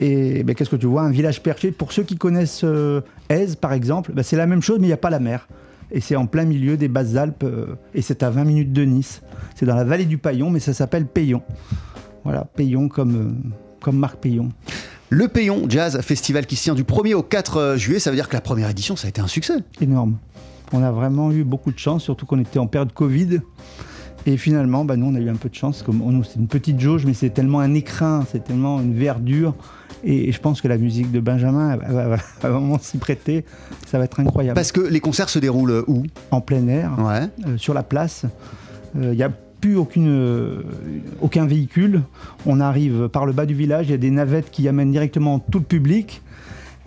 et 0.00 0.42
ben, 0.42 0.54
qu'est-ce 0.54 0.70
que 0.70 0.76
tu 0.76 0.86
vois? 0.86 1.02
Un 1.02 1.10
village 1.10 1.42
perché. 1.42 1.70
Pour 1.70 1.92
ceux 1.92 2.02
qui 2.02 2.16
connaissent 2.16 2.62
euh, 2.64 3.00
Aise, 3.28 3.56
par 3.56 3.72
exemple, 3.72 4.12
ben, 4.12 4.22
c'est 4.22 4.36
la 4.36 4.46
même 4.46 4.62
chose, 4.62 4.78
mais 4.78 4.86
il 4.86 4.90
n'y 4.90 4.94
a 4.94 4.98
pas 4.98 5.10
la 5.10 5.20
mer. 5.20 5.48
Et 5.90 6.00
c'est 6.00 6.16
en 6.16 6.26
plein 6.26 6.44
milieu 6.44 6.76
des 6.76 6.88
Basses 6.88 7.16
Alpes. 7.16 7.44
euh, 7.44 7.76
et 7.94 8.02
c'est 8.02 8.22
à 8.22 8.30
20 8.30 8.44
minutes 8.44 8.72
de 8.72 8.84
Nice. 8.84 9.22
C'est 9.54 9.66
dans 9.66 9.76
la 9.76 9.84
vallée 9.84 10.04
du 10.04 10.18
Paillon, 10.18 10.50
mais 10.50 10.60
ça 10.60 10.74
s'appelle 10.74 11.06
Payon. 11.06 11.42
Voilà, 12.24 12.44
Payon 12.44 12.88
comme, 12.88 13.16
euh, 13.16 13.50
comme 13.80 13.96
Marc 13.96 14.18
Payon. 14.18 14.50
Le 15.08 15.28
Payon 15.28 15.66
Jazz 15.68 16.00
Festival 16.00 16.46
qui 16.46 16.56
se 16.56 16.64
tient 16.64 16.74
du 16.74 16.82
1er 16.82 17.14
au 17.14 17.22
4 17.22 17.76
juillet, 17.76 18.00
ça 18.00 18.10
veut 18.10 18.16
dire 18.16 18.28
que 18.28 18.34
la 18.34 18.40
première 18.40 18.68
édition, 18.68 18.96
ça 18.96 19.06
a 19.06 19.08
été 19.08 19.20
un 19.20 19.28
succès. 19.28 19.54
Énorme. 19.80 20.18
On 20.72 20.82
a 20.82 20.90
vraiment 20.90 21.30
eu 21.30 21.44
beaucoup 21.44 21.70
de 21.70 21.78
chance, 21.78 22.02
surtout 22.02 22.26
qu'on 22.26 22.40
était 22.40 22.58
en 22.58 22.66
période 22.66 22.92
Covid. 22.92 23.38
Et 24.26 24.36
finalement, 24.36 24.84
bah, 24.84 24.96
nous, 24.96 25.06
on 25.06 25.14
a 25.14 25.20
eu 25.20 25.28
un 25.30 25.36
peu 25.36 25.48
de 25.48 25.54
chance. 25.54 25.84
Oh, 25.86 25.92
nous, 25.92 26.24
c'est 26.24 26.36
une 26.36 26.48
petite 26.48 26.80
jauge, 26.80 27.06
mais 27.06 27.14
c'est 27.14 27.30
tellement 27.30 27.60
un 27.60 27.74
écrin, 27.74 28.24
c'est 28.30 28.42
tellement 28.42 28.80
une 28.80 28.94
verdure. 28.94 29.54
Et, 30.04 30.32
je 30.32 30.40
pense 30.40 30.60
que 30.60 30.68
la 30.68 30.78
musique 30.78 31.12
de 31.12 31.20
Benjamin 31.20 31.76
va, 31.76 32.16
vraiment 32.42 32.78
s'y 32.78 32.98
prêter. 32.98 33.44
Ça 33.86 33.98
va 33.98 34.04
être 34.04 34.18
incroyable. 34.20 34.54
Parce 34.56 34.72
que 34.72 34.80
les 34.80 35.00
concerts 35.00 35.28
se 35.28 35.38
déroulent 35.38 35.84
où? 35.86 36.02
En 36.32 36.40
plein 36.40 36.66
air, 36.66 36.92
Ouais. 36.98 37.28
euh, 37.46 37.56
sur 37.56 37.72
la 37.72 37.82
place, 37.84 38.24
il 38.94 39.10
n'y 39.10 39.22
a 39.22 39.30
plus 39.60 39.76
aucune, 39.76 40.08
euh, 40.08 40.62
aucun 41.20 41.46
véhicule. 41.46 42.02
On 42.46 42.60
arrive 42.60 43.08
par 43.08 43.26
le 43.26 43.32
bas 43.32 43.46
du 43.46 43.54
village, 43.54 43.86
il 43.86 43.92
y 43.92 43.94
a 43.94 43.98
des 43.98 44.10
navettes 44.10 44.50
qui 44.50 44.68
amènent 44.68 44.90
directement 44.92 45.38
tout 45.38 45.58
le 45.58 45.64
public. 45.64 46.20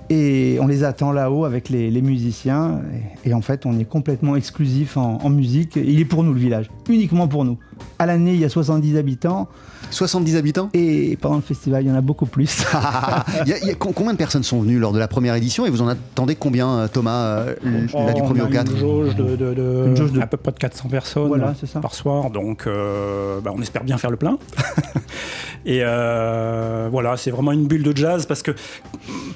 Et 0.09 0.57
on 0.59 0.67
les 0.67 0.83
attend 0.83 1.11
là-haut 1.11 1.45
avec 1.45 1.69
les, 1.69 2.01
musiciens. 2.01 2.81
Et, 3.25 3.33
en 3.33 3.41
fait, 3.41 3.65
on 3.65 3.77
est 3.77 3.85
complètement 3.85 4.35
exclusif 4.35 4.97
en, 4.97 5.19
en 5.21 5.29
musique. 5.29 5.75
Il 5.75 5.99
est 5.99 6.05
pour 6.05 6.23
nous, 6.23 6.33
le 6.33 6.39
village. 6.39 6.69
Uniquement 6.89 7.27
pour 7.27 7.45
nous. 7.45 7.59
À 7.99 8.05
l'année, 8.05 8.33
il 8.33 8.39
y 8.39 8.45
a 8.45 8.49
70 8.49 8.97
habitants. 8.97 9.49
70 9.91 10.35
habitants? 10.35 10.69
Et 10.73 11.17
pendant 11.21 11.35
le 11.37 11.41
festival, 11.41 11.83
il 11.83 11.87
y 11.89 11.91
en 11.91 11.95
a 11.95 12.01
beaucoup 12.01 12.25
plus. 12.25 12.63
Il 13.45 13.49
y 13.49 13.53
a- 13.53 13.57
il 13.61 13.67
y 13.67 13.71
a 13.71 13.75
co- 13.75 13.91
Combien 13.93 14.13
de 14.13 14.17
personnes 14.17 14.43
sont 14.43 14.61
venues 14.61 14.79
lors 14.79 14.91
de 14.93 14.99
la 14.99 15.07
première 15.07 15.35
édition 15.35 15.65
et 15.65 15.69
vous 15.69 15.81
en 15.81 15.87
attendez 15.87 16.35
combien, 16.35 16.69
euh, 16.69 16.87
Thomas, 16.87 17.25
euh, 17.39 17.55
là 17.93 18.13
du 18.13 18.21
1er 18.21 18.41
on 18.41 18.43
au 18.43 18.47
a 18.47 18.49
4 18.51 18.71
Une 18.71 18.77
jauge 18.77 19.15
de, 19.15 19.35
de- 19.35 19.53
de- 19.53 19.83
Une 19.87 19.95
jauge 19.97 20.11
de- 20.11 20.21
à 20.21 20.27
peu 20.27 20.37
près 20.37 20.51
de 20.51 20.57
400 20.59 20.89
personnes 20.89 21.27
Voilà, 21.27 21.53
c'est 21.59 21.65
ça. 21.67 21.79
par 21.79 21.93
soir, 21.95 22.29
donc 22.29 22.65
euh, 22.67 23.39
bah, 23.41 23.51
on 23.55 23.61
espère 23.61 23.83
bien 23.83 23.97
faire 23.97 24.11
le 24.11 24.17
plein. 24.17 24.37
Et 25.65 25.81
euh, 25.83 26.87
voilà, 26.91 27.17
c'est 27.17 27.31
vraiment 27.31 27.51
une 27.51 27.67
bulle 27.67 27.83
de 27.83 27.95
jazz 27.95 28.25
parce 28.25 28.41
que 28.41 28.51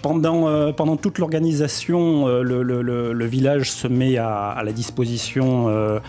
pendant, 0.01 0.47
euh, 0.47 0.71
pendant 0.71 0.95
toute 0.95 1.19
l'organisation, 1.19 2.27
euh, 2.27 2.41
le, 2.43 2.63
le- 2.63 2.81
le- 2.81 3.11
le 3.13 3.25
village 3.25 3.71
se 3.71 3.87
met 3.87 4.17
à, 4.17 4.49
à 4.49 4.63
la 4.63 4.71
disposition 4.71 5.67
euh, 5.67 5.99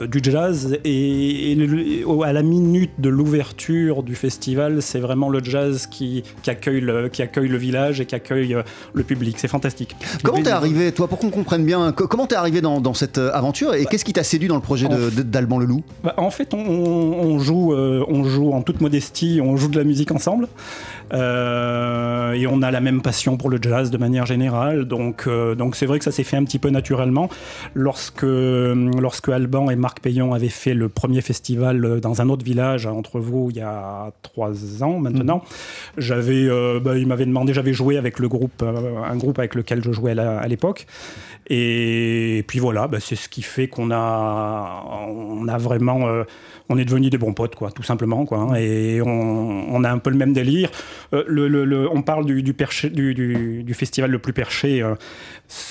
euh, 0.00 0.06
du 0.08 0.20
jazz 0.22 0.76
et, 0.84 1.52
et 1.52 1.54
le- 1.54 2.04
au- 2.06 2.24
à 2.24 2.32
la 2.32 2.42
minute 2.42 2.90
de 2.98 3.08
l'ouverture 3.08 3.79
du 4.02 4.14
festival, 4.14 4.82
c'est 4.82 5.00
vraiment 5.00 5.28
le 5.28 5.42
jazz 5.42 5.86
qui, 5.86 6.22
qui 6.42 6.50
accueille 6.50 6.80
le, 6.80 7.08
qui 7.08 7.22
accueille 7.22 7.48
le 7.48 7.56
village 7.58 8.00
et 8.00 8.06
qui 8.06 8.14
accueille 8.14 8.54
euh, 8.54 8.62
le 8.92 9.02
public. 9.02 9.36
C'est 9.38 9.48
fantastique. 9.48 9.96
Comment 10.22 10.42
t'es 10.42 10.50
arrivé, 10.50 10.92
toi, 10.92 11.08
pour 11.08 11.18
qu'on 11.18 11.30
comprenne 11.30 11.64
bien, 11.64 11.92
co- 11.92 12.06
comment 12.06 12.26
t'es 12.26 12.36
arrivé 12.36 12.60
dans, 12.60 12.80
dans 12.80 12.94
cette 12.94 13.18
euh, 13.18 13.32
aventure 13.32 13.74
et 13.74 13.84
qu'est-ce 13.86 14.04
qui 14.04 14.12
t'a 14.12 14.24
séduit 14.24 14.48
dans 14.48 14.56
le 14.56 14.60
projet 14.60 14.88
d'Alban 15.24 15.58
Leloup? 15.58 15.82
Bah, 16.04 16.14
en 16.16 16.30
fait, 16.30 16.54
on, 16.54 16.58
on 16.58 17.38
joue, 17.38 17.72
euh, 17.72 18.04
on 18.08 18.24
joue 18.24 18.52
en 18.52 18.62
toute 18.62 18.80
modestie, 18.80 19.40
on 19.42 19.56
joue 19.56 19.68
de 19.68 19.78
la 19.78 19.84
musique 19.84 20.12
ensemble. 20.12 20.48
Euh, 21.12 22.32
et 22.32 22.46
on 22.46 22.62
a 22.62 22.70
la 22.70 22.80
même 22.80 23.02
passion 23.02 23.36
pour 23.36 23.50
le 23.50 23.58
jazz 23.60 23.90
de 23.90 23.98
manière 23.98 24.26
générale. 24.26 24.84
Donc, 24.86 25.24
euh, 25.26 25.54
donc 25.54 25.76
c'est 25.76 25.86
vrai 25.86 25.98
que 25.98 26.04
ça 26.04 26.12
s'est 26.12 26.24
fait 26.24 26.36
un 26.36 26.44
petit 26.44 26.58
peu 26.58 26.70
naturellement. 26.70 27.28
Lorsque, 27.74 28.22
lorsque 28.22 29.28
Alban 29.28 29.70
et 29.70 29.76
Marc 29.76 30.00
Payon 30.00 30.32
avaient 30.34 30.48
fait 30.48 30.74
le 30.74 30.88
premier 30.88 31.20
festival 31.20 31.84
euh, 31.84 32.00
dans 32.00 32.20
un 32.20 32.28
autre 32.28 32.44
village 32.44 32.86
entre 32.86 33.18
vous 33.20 33.48
il 33.50 33.56
y 33.56 33.60
a 33.60 34.12
trois 34.22 34.82
ans 34.82 34.98
maintenant, 34.98 35.42
j'avais, 35.98 36.46
euh, 36.48 36.80
bah, 36.80 36.96
il 36.96 37.06
m'avait 37.06 37.26
demandé, 37.26 37.52
j'avais 37.52 37.72
joué 37.72 37.96
avec 37.96 38.18
le 38.18 38.28
groupe, 38.28 38.62
euh, 38.62 39.02
un 39.02 39.16
groupe 39.16 39.38
avec 39.38 39.54
lequel 39.54 39.82
je 39.82 39.92
jouais 39.92 40.18
à 40.18 40.46
l'époque. 40.48 40.86
Et 41.48 42.44
puis 42.46 42.60
voilà, 42.60 42.86
bah, 42.86 42.98
c'est 43.00 43.16
ce 43.16 43.28
qui 43.28 43.42
fait 43.42 43.66
qu'on 43.66 43.90
a, 43.90 44.84
on 45.08 45.48
a 45.48 45.58
vraiment, 45.58 46.06
euh, 46.06 46.22
on 46.68 46.78
est 46.78 46.84
devenus 46.84 47.10
des 47.10 47.18
bons 47.18 47.32
potes, 47.32 47.56
quoi, 47.56 47.72
tout 47.72 47.82
simplement, 47.82 48.24
quoi. 48.24 48.38
hein. 48.38 48.54
et 48.54 49.00
on, 49.02 49.74
on 49.74 49.82
a 49.82 49.90
un 49.90 49.98
peu 49.98 50.10
le 50.10 50.16
même 50.16 50.32
délire. 50.32 50.70
Euh, 51.12 51.24
le, 51.26 51.48
le- 51.48 51.64
le- 51.64 51.90
on 51.90 52.02
parle 52.02 52.24
du, 52.24 52.42
du, 52.42 52.52
perché- 52.52 52.88
du, 52.90 53.14
du- 53.14 53.62
du 53.64 53.74
festival 53.74 54.10
le 54.10 54.18
plus 54.20 54.32
perché. 54.32 54.80
euh, 54.82 54.94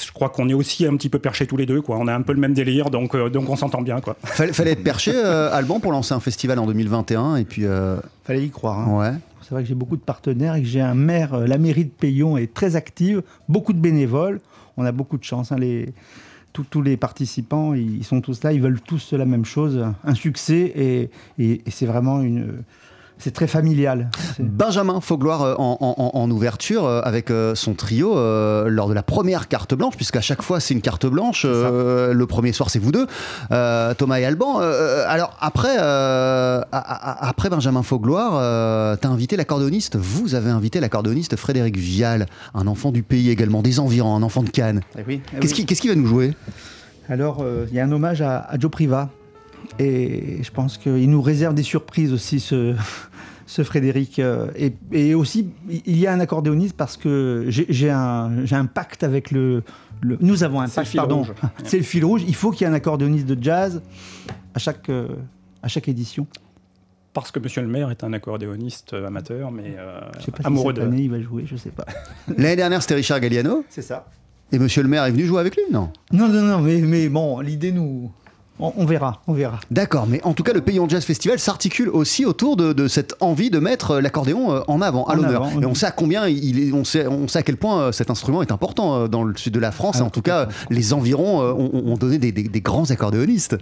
je 0.05 0.12
crois 0.12 0.29
qu'on 0.29 0.50
est 0.50 0.53
aussi 0.53 0.86
un 0.86 0.96
petit 0.98 1.08
peu 1.10 1.19
perché 1.19 1.48
tous 1.48 1.55
les 1.55 1.65
deux, 1.65 1.81
quoi. 1.81 1.98
On 1.98 2.08
a 2.08 2.13
un 2.13 2.22
peu 2.22 2.34
le 2.34 2.39
même 2.41 2.53
délire, 2.53 2.89
donc, 2.89 3.15
euh, 3.15 3.29
donc 3.29 3.50
on 3.50 3.55
s'entend 3.55 3.81
bien, 3.81 4.01
quoi. 4.01 4.17
Fallait, 4.24 4.51
fallait 4.51 4.72
être 4.72 4.84
perché, 4.84 5.12
euh, 5.15 5.50
Alban, 5.53 5.79
pour 5.79 5.91
lancer 5.93 6.13
un 6.13 6.19
festival 6.19 6.60
en 6.60 6.65
2021 6.67 7.38
et 7.38 7.46
puis. 7.46 7.65
euh, 7.65 7.98
Fallait 8.25 8.43
y 8.43 8.50
croire. 8.50 8.79
hein. 8.79 8.98
ouais. 9.00 9.13
C'est 9.41 9.51
vrai 9.55 9.63
que 9.63 9.69
j'ai 9.69 9.75
beaucoup 9.75 9.96
de 9.98 10.01
partenaires 10.01 10.55
et 10.55 10.62
que 10.62 10.67
j'ai 10.67 10.81
un 10.81 10.93
maire, 10.93 11.34
euh, 11.34 11.48
la 11.48 11.58
mairie 11.58 11.86
de 11.86 11.89
Payon 11.89 12.38
est 12.38 12.53
très 12.53 12.75
active, 12.75 13.24
beaucoup 13.48 13.74
de 13.74 13.79
bénévoles. 13.79 14.41
On 14.77 14.84
a 14.86 14.91
beaucoup 14.91 15.17
de 15.17 15.24
chance. 15.24 15.51
hein, 15.51 15.58
les, 15.58 15.93
tous- 16.53 16.65
tous 16.69 16.81
les 16.81 16.98
participants, 16.98 17.74
ils, 17.74 17.98
ils 17.98 18.03
sont 18.03 18.22
tous 18.22 18.43
là, 18.43 18.51
ils 18.51 18.62
veulent 18.62 18.81
tous 18.81 19.13
la 19.13 19.25
même 19.25 19.46
chose, 19.46 19.84
un 20.03 20.13
succès 20.15 20.72
et, 20.75 21.10
et- 21.39 21.62
et 21.65 21.72
c'est 21.72 21.86
vraiment 21.86 22.22
une. 22.22 22.62
C'est 23.21 23.31
très 23.33 23.47
familial. 23.47 24.09
Benjamin 24.39 25.01
Faugloire 25.01 25.41
euh, 25.43 25.55
en, 25.57 25.77
en- 25.81 26.11
en 26.17 26.31
ouverture 26.31 26.85
euh, 26.85 27.01
avec 27.03 27.29
euh, 27.31 27.53
son 27.53 27.73
trio 27.73 28.17
euh, 28.17 28.69
lors 28.69 28.88
de 28.88 28.93
la 28.93 29.03
première 29.03 29.47
carte 29.49 29.73
blanche, 29.75 29.95
puisqu'à 29.97 30.21
chaque 30.21 30.41
fois 30.41 30.59
c'est 30.61 30.73
une 30.73 30.81
carte 30.81 31.05
blanche. 31.05 31.43
Euh, 31.45 32.13
le 32.13 32.25
premier 32.27 32.53
soir 32.53 32.69
c'est 32.69 32.79
vous 32.79 32.91
deux, 32.93 33.07
euh, 33.51 33.93
Thomas 33.93 34.19
et 34.19 34.25
Alban. 34.25 34.59
Alors 34.59 35.35
après, 35.41 35.75
a- 35.77 36.61
a- 36.71 37.27
après 37.27 37.49
Benjamin 37.49 37.83
Faugloire, 37.83 38.97
t'as 38.99 39.09
invité 39.09 39.35
l'accordéoniste, 39.35 39.97
vous 39.97 40.33
avez 40.35 40.49
invité 40.49 40.79
l'accordéoniste 40.79 41.35
Frédéric 41.35 41.77
Vial, 41.77 42.25
un 42.55 42.67
enfant 42.67 42.91
du 42.91 43.03
pays 43.03 43.29
également, 43.29 43.61
des 43.61 43.79
environs, 43.79 44.15
un 44.15 44.23
enfant 44.23 44.43
de 44.43 44.49
Cannes. 44.49 44.81
Eh 44.97 45.01
oui, 45.07 45.21
eh 45.35 45.39
Qu'est-ce 45.39 45.55
oui. 45.55 45.65
qui- 45.65 45.88
va 45.89 45.95
nous 45.95 46.07
jouer? 46.07 46.33
Alors, 47.09 47.39
euh, 47.41 47.65
il 47.69 47.75
y 47.75 47.79
a 47.79 47.85
un 47.85 47.91
hommage 47.91 48.21
à, 48.21 48.39
à 48.41 48.57
Joe 48.59 48.69
Priva. 48.71 49.09
Et 49.80 50.39
je 50.44 50.51
pense 50.51 50.78
qu'il 50.78 51.10
nous 51.10 51.22
réserve 51.22 51.54
des 51.54 51.63
surprises 51.63 52.12
aussi, 52.13 52.39
ce, 52.39 52.75
ce 53.46 53.63
Frédéric. 53.63 54.20
euh, 54.20 54.48
Et, 54.56 54.74
et 54.92 55.16
aussi, 55.16 55.50
il 55.70 55.98
y 55.98 56.08
a 56.08 56.13
un 56.13 56.20
accordéoniste 56.20 56.75
parce 56.75 56.98
que 56.98 57.46
j'ai 57.48 57.89
un, 57.89 58.66
pacte 58.74 59.04
avec 59.04 59.32
le, 59.32 59.63
le- 60.01 60.18
Nous 60.22 60.44
avons 60.44 60.62
un 60.62 60.68
C'est 60.68 60.72
le 60.82 60.84
pacte, 60.84 60.88
fil 60.92 60.98
pardon. 60.98 61.18
rouge. 61.20 61.34
C'est 61.63 61.78
le 61.78 61.84
fil 61.84 62.04
rouge. 62.06 62.24
Il 62.28 62.36
faut 62.36 62.51
qu'il 62.51 62.66
y 62.66 62.70
ait 62.70 62.72
un 62.74 62.75
accordéoniste 62.75 63.25
de 63.28 63.42
jazz 63.42 63.82
à 64.54 64.60
chaque, 64.60 64.89
euh, 64.89 65.08
à 65.63 65.68
chaque 65.68 65.88
édition. 65.88 66.28
Parce 67.13 67.32
que 67.32 67.39
Monsieur 67.39 67.62
le 67.63 67.68
maire 67.68 67.89
est 67.89 68.04
un 68.04 68.13
accordéoniste 68.13 68.94
euh, 68.94 69.08
amateur, 69.08 69.51
mais 69.51 69.75
euh, 69.78 70.00
Je 70.20 70.25
sais 70.25 70.32
pas 70.32 70.44
amoureux 70.46 70.74
si 70.74 70.80
de. 70.80 70.82
cette 70.86 70.94
année 70.94 71.04
il 71.04 71.10
va 71.10 71.20
jouer, 71.20 71.44
je 71.48 71.56
sais 71.56 71.72
pas. 71.72 71.86
L'année 72.38 72.56
dernière 72.56 72.82
c'était 72.84 72.94
Richard 72.96 73.20
Galliano, 73.20 73.66
C'est 73.68 73.82
ça. 73.82 74.06
et 74.51 74.60
Monsieur 74.60 74.84
le 74.84 74.89
maire 74.89 75.04
est 75.06 75.12
venu 75.12 75.25
jouer 75.25 75.39
avec 75.39 75.56
lui, 75.56 75.63
non? 75.72 75.89
Non, 76.13 76.28
non, 76.28 76.44
non, 76.44 76.60
mais, 76.62 76.78
mais 76.82 77.10
bon, 77.10 77.39
l'idée 77.39 77.72
nous. 77.72 78.12
On, 78.60 78.74
on 78.75 78.86
verra, 78.86 79.22
on 79.28 79.34
verra. 79.34 79.60
D'accord, 79.72 80.06
mais 80.08 80.22
en 80.25 80.34
tout 80.34 80.44
cas, 80.44 80.51
le 80.54 80.60
Payon 80.62 80.88
Jazz 80.89 81.06
Festival 81.06 81.39
s'articule 81.39 81.88
aussi 81.89 82.25
autour 82.25 82.58
de, 82.58 82.74
de 82.74 82.88
cette 82.89 83.16
envie 83.22 83.50
de 83.50 83.60
mettre 83.60 83.92
euh, 83.92 84.01
l'accordéon 84.01 84.51
euh, 84.51 84.62
en 84.68 84.82
avant, 84.82 85.06
à 85.06 85.16
l'honneur. 85.16 85.48
Et 85.54 85.56
oui. 85.58 85.66
on 85.66 85.74
sait 85.74 85.86
à 85.86 85.92
combien 85.92 86.28
il 86.28 86.60
est, 86.60 86.74
on 86.74 86.84
sait, 86.84 87.08
on 87.08 87.28
sait 87.30 87.39
à 87.39 87.44
quel 87.44 87.56
point 87.58 87.80
euh, 87.80 87.92
cet 87.94 88.10
instrument 88.10 88.42
est 88.42 88.51
important 88.51 89.08
dans 89.08 89.24
le 89.24 89.36
sud 89.38 89.54
de 89.54 89.60
la 89.60 89.72
France. 89.72 89.96
Ah, 90.00 90.04
et 90.04 90.06
en 90.06 90.10
tout 90.10 90.22
cas, 90.22 90.50
les 90.70 90.94
environs 90.94 91.39
ont, 91.42 91.72
ont 91.94 91.96
donné 91.98 92.18
des, 92.18 92.32
des- 92.34 92.50
des 92.50 92.62
grands 92.62 92.89
accordéonistes. 92.92 93.58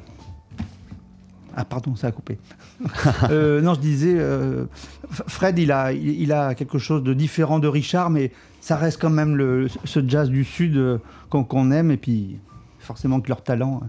Ah 1.56 1.66
pardon, 1.66 1.96
ça 1.96 2.08
a 2.08 2.12
coupé. 2.12 2.38
Euh, 3.32 3.62
non, 3.62 3.74
je 3.74 3.80
disais, 3.80 4.14
euh, 4.16 4.66
Fred, 5.10 5.58
il 5.58 5.72
a, 5.72 5.92
il, 5.92 6.22
il 6.22 6.32
a 6.32 6.54
quelque 6.54 6.78
chose 6.78 7.02
de 7.04 7.14
différent 7.16 7.58
de 7.58 7.68
Richard, 7.68 8.12
mais 8.12 8.32
ça 8.62 8.76
reste 8.78 9.02
quand 9.02 9.10
même 9.10 9.36
le, 9.36 9.68
ce 9.84 10.00
jazz 10.08 10.30
du 10.30 10.44
Sud 10.44 10.78
euh, 10.78 11.00
qu'on 11.32 11.44
qu'on 11.44 11.72
aime, 11.72 11.90
et 11.90 11.98
puis 11.98 12.38
forcément 12.80 13.20
que 13.20 13.30
leur 13.30 13.42
talent, 13.44 13.82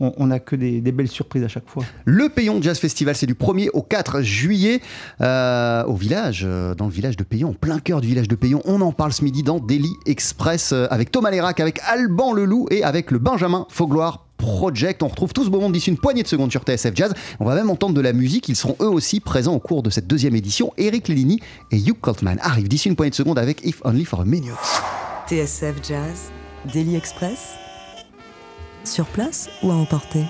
on- 0.00 0.26
n'a 0.26 0.38
que 0.40 0.56
des, 0.56 0.80
des 0.80 0.92
belles 0.92 1.08
surprises 1.08 1.44
à 1.44 1.48
chaque 1.48 1.68
fois. 1.68 1.84
Le 2.04 2.28
Payon 2.28 2.60
Jazz 2.62 2.78
Festival, 2.78 3.14
c'est 3.14 3.26
du 3.26 3.34
1er 3.34 3.68
au 3.74 3.82
4 3.82 4.22
juillet 4.22 4.80
euh, 5.20 5.84
au 5.84 5.94
village, 5.94 6.42
euh, 6.46 6.74
dans 6.74 6.86
le 6.86 6.92
village 6.92 7.16
de 7.16 7.24
Payon, 7.24 7.50
en 7.50 7.54
plein 7.54 7.78
cœur 7.78 8.00
du 8.00 8.08
village 8.08 8.28
de 8.28 8.34
Payon. 8.34 8.62
On 8.64 8.80
en 8.80 8.92
parle 8.92 9.12
ce 9.12 9.22
midi 9.24 9.42
dans 9.42 9.58
Daily 9.58 9.92
Express 10.06 10.72
euh, 10.72 10.86
avec 10.90 11.10
Thomas 11.10 11.30
Lérac, 11.30 11.60
avec 11.60 11.80
Alban 11.86 12.32
Leloup 12.32 12.66
et 12.70 12.82
avec 12.84 13.10
le 13.10 13.18
Benjamin 13.18 13.66
Faugloire. 13.70 14.26
Project. 14.40 15.02
On 15.02 15.08
retrouve 15.08 15.34
tout 15.34 15.44
ce 15.44 15.50
beau 15.50 15.60
monde 15.60 15.74
d'ici 15.74 15.90
une 15.90 15.98
poignée 15.98 16.22
de 16.22 16.26
secondes 16.26 16.50
sur 16.50 16.62
TSF 16.62 16.92
Jazz. 16.94 17.12
On 17.40 17.44
va 17.44 17.54
même 17.54 17.68
entendre 17.68 17.92
de 17.94 18.00
la 18.00 18.14
musique. 18.14 18.48
Ils 18.48 18.56
seront 18.56 18.74
eux 18.80 18.88
aussi 18.88 19.20
présents 19.20 19.52
au 19.52 19.58
cours 19.58 19.82
de 19.82 19.90
cette 19.90 20.06
deuxième 20.06 20.34
édition. 20.34 20.72
Eric 20.78 21.08
Lellini 21.08 21.40
et 21.70 21.76
Hugh 21.76 22.00
Coltman 22.00 22.38
arrivent 22.40 22.66
d'ici 22.68 22.88
une 22.88 22.96
poignée 22.96 23.10
de 23.10 23.14
secondes 23.16 23.38
avec 23.38 23.62
If 23.66 23.82
Only 23.84 24.06
for 24.06 24.22
a 24.22 24.24
Minute. 24.24 24.54
TSF 25.28 25.74
Jazz, 25.86 26.30
Daily 26.72 26.96
Express. 26.96 27.50
Sur 28.90 29.06
place 29.06 29.48
ou 29.62 29.70
à 29.70 29.74
emporter 29.74 30.24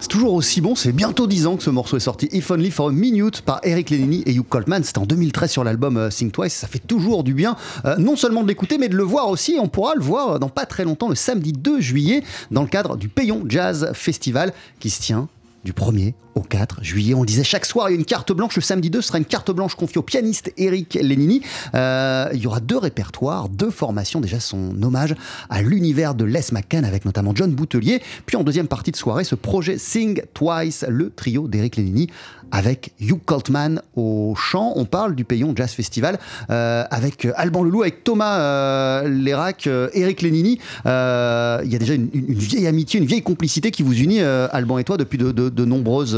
C'est 0.00 0.08
toujours 0.08 0.34
aussi 0.34 0.60
bon, 0.60 0.74
c'est 0.74 0.90
bientôt 0.90 1.28
10 1.28 1.46
ans 1.46 1.56
que 1.56 1.62
ce 1.62 1.70
morceau 1.70 1.96
est 1.96 2.00
sorti. 2.00 2.28
If 2.32 2.50
Only 2.50 2.72
for 2.72 2.88
a 2.88 2.90
Minute 2.90 3.42
par 3.42 3.60
Eric 3.62 3.90
Lenini 3.90 4.24
et 4.26 4.34
Hugh 4.34 4.44
Coltman. 4.48 4.82
C'était 4.82 4.98
en 4.98 5.06
2013 5.06 5.52
sur 5.52 5.62
l'album 5.62 5.96
euh, 5.96 6.08
Think 6.08 6.32
Twice. 6.32 6.52
Ça 6.52 6.66
fait 6.66 6.80
toujours 6.80 7.22
du 7.22 7.32
bien, 7.32 7.54
euh, 7.84 7.94
non 7.96 8.16
seulement 8.16 8.42
de 8.42 8.48
l'écouter, 8.48 8.76
mais 8.76 8.88
de 8.88 8.96
le 8.96 9.04
voir 9.04 9.28
aussi. 9.28 9.56
On 9.60 9.68
pourra 9.68 9.94
le 9.94 10.02
voir 10.02 10.40
dans 10.40 10.48
pas 10.48 10.66
très 10.66 10.82
longtemps, 10.82 11.08
le 11.08 11.14
samedi 11.14 11.52
2 11.52 11.80
juillet, 11.80 12.24
dans 12.50 12.62
le 12.62 12.68
cadre 12.68 12.96
du 12.96 13.08
Payon 13.08 13.44
Jazz 13.46 13.92
Festival 13.94 14.52
qui 14.80 14.90
se 14.90 15.00
tient 15.00 15.28
du 15.64 15.72
1er 15.72 16.14
au 16.34 16.40
4 16.40 16.82
juillet. 16.82 17.14
On 17.14 17.24
disait, 17.24 17.44
chaque 17.44 17.64
soir, 17.64 17.88
il 17.88 17.92
y 17.92 17.96
a 17.96 17.98
une 17.98 18.04
carte 18.04 18.32
blanche. 18.32 18.56
Le 18.56 18.62
samedi 18.62 18.90
2 18.90 19.00
sera 19.00 19.18
une 19.18 19.24
carte 19.24 19.50
blanche 19.50 19.74
confiée 19.74 19.98
au 19.98 20.02
pianiste 20.02 20.52
Eric 20.56 20.98
Lenini. 21.00 21.42
Euh, 21.74 22.28
il 22.32 22.40
y 22.40 22.46
aura 22.46 22.60
deux 22.60 22.78
répertoires, 22.78 23.48
deux 23.48 23.70
formations. 23.70 24.20
Déjà, 24.20 24.40
son 24.40 24.82
hommage 24.82 25.14
à 25.48 25.62
l'univers 25.62 26.14
de 26.14 26.24
Les 26.24 26.40
McCann 26.52 26.84
avec 26.84 27.04
notamment 27.04 27.32
John 27.34 27.52
Boutelier. 27.52 28.02
Puis 28.26 28.36
en 28.36 28.44
deuxième 28.44 28.68
partie 28.68 28.90
de 28.90 28.96
soirée, 28.96 29.24
ce 29.24 29.34
projet 29.34 29.78
Sing 29.78 30.22
Twice, 30.34 30.84
le 30.88 31.10
trio 31.10 31.48
d'Eric 31.48 31.76
Lenini 31.76 32.10
avec 32.54 32.92
Hugh 33.00 33.18
Coltman 33.24 33.82
au 33.96 34.34
chant. 34.36 34.72
On 34.76 34.84
parle 34.84 35.16
du 35.16 35.24
Payon 35.24 35.52
Jazz 35.56 35.72
Festival 35.72 36.20
euh, 36.50 36.84
avec 36.88 37.26
Alban 37.34 37.64
Loulou, 37.64 37.82
avec 37.82 38.04
Thomas 38.04 38.38
euh, 38.38 39.08
Lérac, 39.08 39.66
euh, 39.66 39.88
Eric 39.92 40.22
Lenini. 40.22 40.60
Euh, 40.86 41.60
il 41.64 41.72
y 41.72 41.74
a 41.74 41.78
déjà 41.80 41.94
une, 41.94 42.08
une 42.14 42.34
vieille 42.34 42.68
amitié, 42.68 43.00
une 43.00 43.06
vieille 43.06 43.22
complicité 43.22 43.72
qui 43.72 43.82
vous 43.82 44.00
unit, 44.00 44.20
euh, 44.20 44.46
Alban 44.52 44.78
et 44.78 44.84
toi, 44.84 44.96
depuis 44.96 45.18
de, 45.18 45.32
de- 45.32 45.48
de 45.48 45.64
nombreuses 45.64 46.14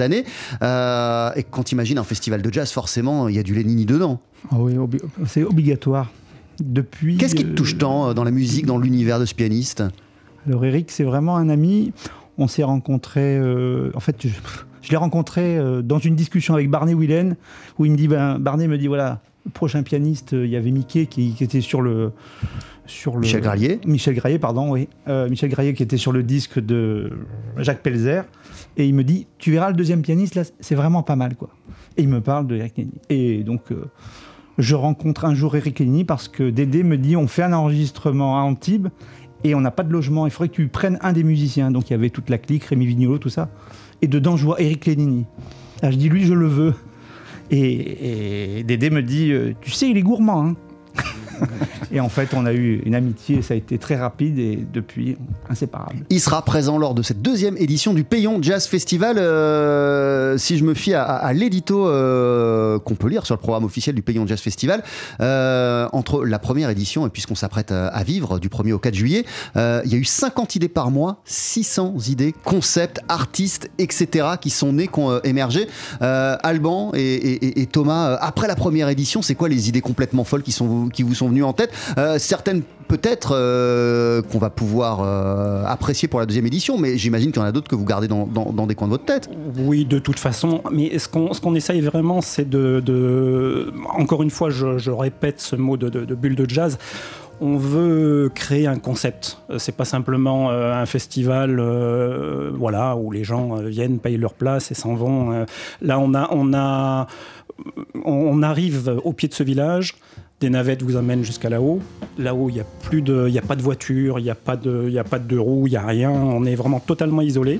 années. 0.00 0.24
Et 0.62 1.42
quand 1.50 1.62
tu 1.64 1.74
imagines 1.76 1.98
un 1.98 2.04
festival 2.04 2.42
de 2.42 2.52
jazz, 2.52 2.72
forcément, 2.72 3.28
il 3.28 3.36
y 3.36 3.38
a 3.38 3.44
du 3.44 3.54
Lenini 3.54 3.86
dedans. 3.86 4.20
Ah 4.50 4.56
oui, 4.58 4.74
obli- 4.74 5.00
c'est 5.26 5.44
obligatoire. 5.44 6.10
Depuis. 6.60 7.18
Qu'est-ce 7.18 7.36
qui 7.36 7.44
te 7.44 7.52
touche 7.54 7.78
tant 7.78 8.14
dans 8.14 8.24
la 8.24 8.32
musique, 8.32 8.66
dans 8.66 8.78
l'univers 8.78 9.20
de 9.20 9.26
ce 9.26 9.34
pianiste? 9.34 9.84
Alors 10.48 10.64
Eric, 10.64 10.90
c'est 10.90 11.04
vraiment 11.04 11.36
un 11.36 11.48
ami. 11.48 11.92
On 12.36 12.48
s'est 12.48 12.64
rencontrés. 12.64 13.38
en 13.94 14.00
fait, 14.00 14.16
je, 14.24 14.28
je 14.88 14.92
l'ai 14.92 14.96
rencontré 14.96 15.58
euh, 15.58 15.82
dans 15.82 15.98
une 15.98 16.16
discussion 16.16 16.54
avec 16.54 16.70
Barney 16.70 16.94
Whelan, 16.94 17.34
où 17.78 17.84
il 17.84 17.92
me 17.92 17.96
dit, 17.96 18.08
ben, 18.08 18.38
Barney 18.38 18.66
me 18.68 18.78
dit 18.78 18.86
voilà, 18.86 19.20
prochain 19.52 19.82
pianiste, 19.82 20.32
euh, 20.32 20.46
il 20.46 20.50
y 20.50 20.56
avait 20.56 20.70
Mickey 20.70 21.04
qui, 21.04 21.34
qui 21.34 21.44
était 21.44 21.60
sur 21.60 21.82
le 21.82 22.12
sur 22.86 23.16
le 23.16 23.20
Michel 23.20 23.42
Gralier 23.42 23.80
Michel 23.84 24.14
Graillet, 24.14 24.38
pardon, 24.38 24.70
oui. 24.70 24.88
Euh, 25.08 25.28
Michel 25.28 25.50
Graillet 25.50 25.74
qui 25.74 25.82
était 25.82 25.98
sur 25.98 26.10
le 26.10 26.22
disque 26.22 26.58
de 26.58 27.12
Jacques 27.58 27.82
Pelzer. 27.82 28.24
Et 28.78 28.86
il 28.86 28.94
me 28.94 29.04
dit, 29.04 29.26
tu 29.36 29.52
verras 29.52 29.68
le 29.68 29.76
deuxième 29.76 30.00
pianiste, 30.00 30.36
là, 30.36 30.44
c'est 30.60 30.74
vraiment 30.74 31.02
pas 31.02 31.16
mal, 31.16 31.36
quoi. 31.36 31.50
Et 31.98 32.02
il 32.02 32.08
me 32.08 32.22
parle 32.22 32.46
de 32.46 32.56
Eric. 32.56 32.80
Et 33.10 33.42
donc, 33.42 33.72
euh, 33.72 33.84
je 34.56 34.74
rencontre 34.74 35.26
un 35.26 35.34
jour 35.34 35.54
Eric 35.54 35.80
Lenny 35.80 36.04
parce 36.04 36.28
que 36.28 36.48
Dédé 36.48 36.82
me 36.82 36.96
dit, 36.96 37.14
on 37.14 37.28
fait 37.28 37.42
un 37.42 37.52
enregistrement 37.52 38.38
à 38.38 38.42
Antibes 38.42 38.88
et 39.44 39.54
on 39.54 39.60
n'a 39.60 39.70
pas 39.70 39.82
de 39.82 39.92
logement. 39.92 40.26
Il 40.26 40.30
faudrait 40.30 40.48
que 40.48 40.54
tu 40.54 40.68
prennes 40.68 40.98
un 41.02 41.12
des 41.12 41.24
musiciens. 41.24 41.70
Donc, 41.70 41.90
il 41.90 41.92
y 41.92 41.94
avait 41.94 42.10
toute 42.10 42.30
la 42.30 42.38
clique, 42.38 42.64
Rémi 42.64 42.86
Vignolo, 42.86 43.18
tout 43.18 43.28
ça. 43.28 43.50
Et 44.02 44.06
dedans, 44.06 44.36
je 44.36 44.44
vois 44.44 44.60
Eric 44.60 44.86
Lenini. 44.86 45.24
Là, 45.82 45.90
je 45.90 45.96
dis, 45.96 46.08
lui, 46.08 46.24
je 46.24 46.34
le 46.34 46.46
veux. 46.46 46.74
Et, 47.50 48.58
et 48.58 48.62
Dédé 48.62 48.90
me 48.90 49.02
dit, 49.02 49.32
euh, 49.32 49.54
tu 49.60 49.70
sais, 49.70 49.88
il 49.88 49.96
est 49.96 50.02
gourmand, 50.02 50.44
hein. 50.44 50.56
Et 51.92 52.00
en 52.00 52.08
fait, 52.08 52.34
on 52.34 52.44
a 52.44 52.52
eu 52.52 52.82
une 52.84 52.94
amitié, 52.94 53.42
ça 53.42 53.54
a 53.54 53.56
été 53.56 53.78
très 53.78 53.96
rapide 53.96 54.38
et 54.38 54.58
depuis, 54.72 55.16
inséparable. 55.48 56.04
Il 56.10 56.20
sera 56.20 56.42
présent 56.42 56.78
lors 56.78 56.94
de 56.94 57.02
cette 57.02 57.22
deuxième 57.22 57.56
édition 57.56 57.94
du 57.94 58.04
Payon 58.04 58.42
Jazz 58.42 58.66
Festival. 58.66 59.16
Euh, 59.18 60.36
si 60.36 60.58
je 60.58 60.64
me 60.64 60.74
fie 60.74 60.94
à, 60.94 61.32
l'édito 61.32 61.88
euh, 61.88 62.78
qu'on 62.78 62.94
peut 62.94 63.08
lire 63.08 63.24
sur 63.24 63.34
le 63.34 63.40
programme 63.40 63.64
officiel 63.64 63.94
du 63.94 64.02
Payon 64.02 64.26
Jazz 64.26 64.40
Festival, 64.40 64.82
euh, 65.20 65.88
entre 65.92 66.24
la 66.24 66.38
première 66.38 66.70
édition 66.70 67.06
et 67.06 67.10
puisqu'on 67.10 67.34
s'apprête 67.34 67.72
à, 67.72 68.02
vivre 68.02 68.38
du 68.38 68.48
1er 68.48 68.72
au 68.72 68.78
4 68.78 68.94
juillet, 68.94 69.24
il 69.56 69.90
y 69.90 69.94
a 69.94 69.98
eu 69.98 70.04
50 70.04 70.56
idées 70.56 70.68
par 70.68 70.90
mois, 70.90 71.20
600 71.24 71.94
idées, 72.08 72.34
concepts, 72.44 73.00
artistes, 73.08 73.70
etc. 73.78 74.26
qui 74.40 74.50
sont 74.50 74.74
nés, 74.74 74.88
qui 74.88 75.00
ont 75.00 75.20
émergé. 75.22 75.68
Alban 76.00 76.92
et, 76.94 77.60
et- 77.60 77.66
Thomas, 77.66 78.16
après 78.20 78.48
la 78.48 78.56
première 78.56 78.88
édition, 78.88 79.20
c'est 79.20 79.34
quoi 79.34 79.48
les 79.48 79.68
idées 79.68 79.82
complètement 79.82 80.24
folles 80.24 80.42
qui, 80.42 80.52
sont, 80.52 80.88
qui 80.88 81.02
vous 81.02 81.14
sont 81.14 81.27
venues 81.28 81.44
en 81.44 81.52
tête 81.52 81.70
Euh, 81.98 82.18
Certaines 82.18 82.62
peut-être 82.88 83.32
euh, 83.36 84.22
qu'on 84.22 84.38
va 84.38 84.48
pouvoir 84.50 85.00
euh, 85.02 85.62
apprécier 85.66 86.08
pour 86.08 86.20
la 86.20 86.26
deuxième 86.26 86.46
édition, 86.46 86.78
mais 86.78 86.96
j'imagine 86.96 87.30
qu'il 87.32 87.40
y 87.40 87.44
en 87.44 87.46
a 87.46 87.52
d'autres 87.52 87.68
que 87.68 87.74
vous 87.76 87.84
gardez 87.84 88.08
dans, 88.08 88.26
dans- 88.26 88.66
des 88.66 88.74
coins 88.74 88.86
de 88.88 88.92
votre 88.92 89.04
tête. 89.04 89.28
Oui, 89.58 89.84
de 89.84 89.98
toute 89.98 90.18
façon. 90.18 90.62
Mais 90.72 90.98
ce 90.98 91.06
qu'on 91.06 91.28
qu'on 91.28 91.54
essaye 91.54 91.80
vraiment, 91.82 92.20
c'est 92.22 92.48
de, 92.48 93.70
Encore 93.96 94.22
une 94.22 94.30
fois, 94.30 94.48
je, 94.50 94.90
répète 94.90 95.40
ce 95.40 95.54
mot 95.54 95.76
de, 95.76 96.14
bulle 96.14 96.34
de 96.34 96.48
jazz. 96.48 96.78
On 97.40 97.56
veut 97.56 98.30
créer 98.34 98.66
un 98.66 98.78
concept. 98.78 99.38
C'est 99.58 99.76
pas 99.76 99.84
simplement 99.84 100.50
un 100.50 100.86
festival, 100.86 101.60
voilà, 102.54 102.96
où 102.96 103.12
les 103.12 103.22
gens 103.22 103.56
viennent, 103.56 103.98
payent 103.98 104.16
leur 104.16 104.32
place 104.34 104.70
et 104.70 104.74
s'en 104.74 104.94
vont. 104.94 105.44
Là, 105.82 105.98
on 106.00 106.14
a, 106.14 106.28
on 106.32 106.52
a, 106.54 107.06
on 108.04 108.42
arrive 108.42 108.98
au 109.04 109.12
pied 109.12 109.28
de 109.28 109.34
ce 109.34 109.42
village. 109.42 109.94
Des 110.40 110.50
navettes 110.50 110.82
vous 110.82 110.94
amènent 110.94 111.24
jusqu'à 111.24 111.48
là-haut. 111.48 111.80
Là-haut, 112.16 112.48
il 112.48 112.54
n'y 112.54 112.60
a 112.60 112.66
plus 112.82 113.02
de, 113.02 113.28
a 113.36 113.42
pas 113.42 113.56
de 113.56 113.62
voiture, 113.62 114.20
il 114.20 114.22
n'y 114.22 114.30
a 114.30 114.36
pas 114.36 114.56
de, 114.56 114.88
y 114.88 114.98
a 115.00 115.04
pas 115.04 115.18
de 115.18 115.36
roues, 115.36 115.66
il 115.66 115.70
n'y 115.70 115.76
a 115.76 115.84
rien. 115.84 116.12
On 116.12 116.44
est 116.44 116.54
vraiment 116.54 116.78
totalement 116.78 117.22
isolé. 117.22 117.58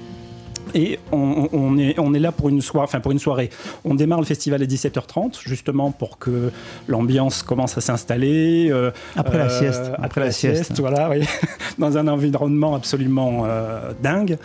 Et 0.74 0.98
on, 1.12 1.48
on 1.52 1.78
est, 1.78 1.98
on 1.98 2.14
est 2.14 2.18
là 2.18 2.32
pour 2.32 2.48
une, 2.48 2.60
soirée, 2.60 2.84
enfin 2.84 3.00
pour 3.00 3.12
une 3.12 3.18
soirée. 3.18 3.50
On 3.84 3.94
démarre 3.94 4.20
le 4.20 4.26
festival 4.26 4.62
à 4.62 4.66
17h30, 4.66 5.40
justement 5.46 5.90
pour 5.90 6.18
que 6.18 6.50
l'ambiance 6.88 7.42
commence 7.42 7.76
à 7.78 7.80
s'installer. 7.80 8.68
euh, 8.70 8.90
Après 9.16 9.38
la 9.38 9.46
euh, 9.46 9.58
sieste. 9.58 9.90
Après, 10.00 10.20
la, 10.20 10.30
sieste, 10.30 10.78
voilà, 10.80 11.10
oui. 11.10 11.20
dans 11.78 11.96
un 11.98 12.08
environnement 12.08 12.74
absolument 12.74 13.44
euh, 13.46 13.92
dingue. 14.02 14.36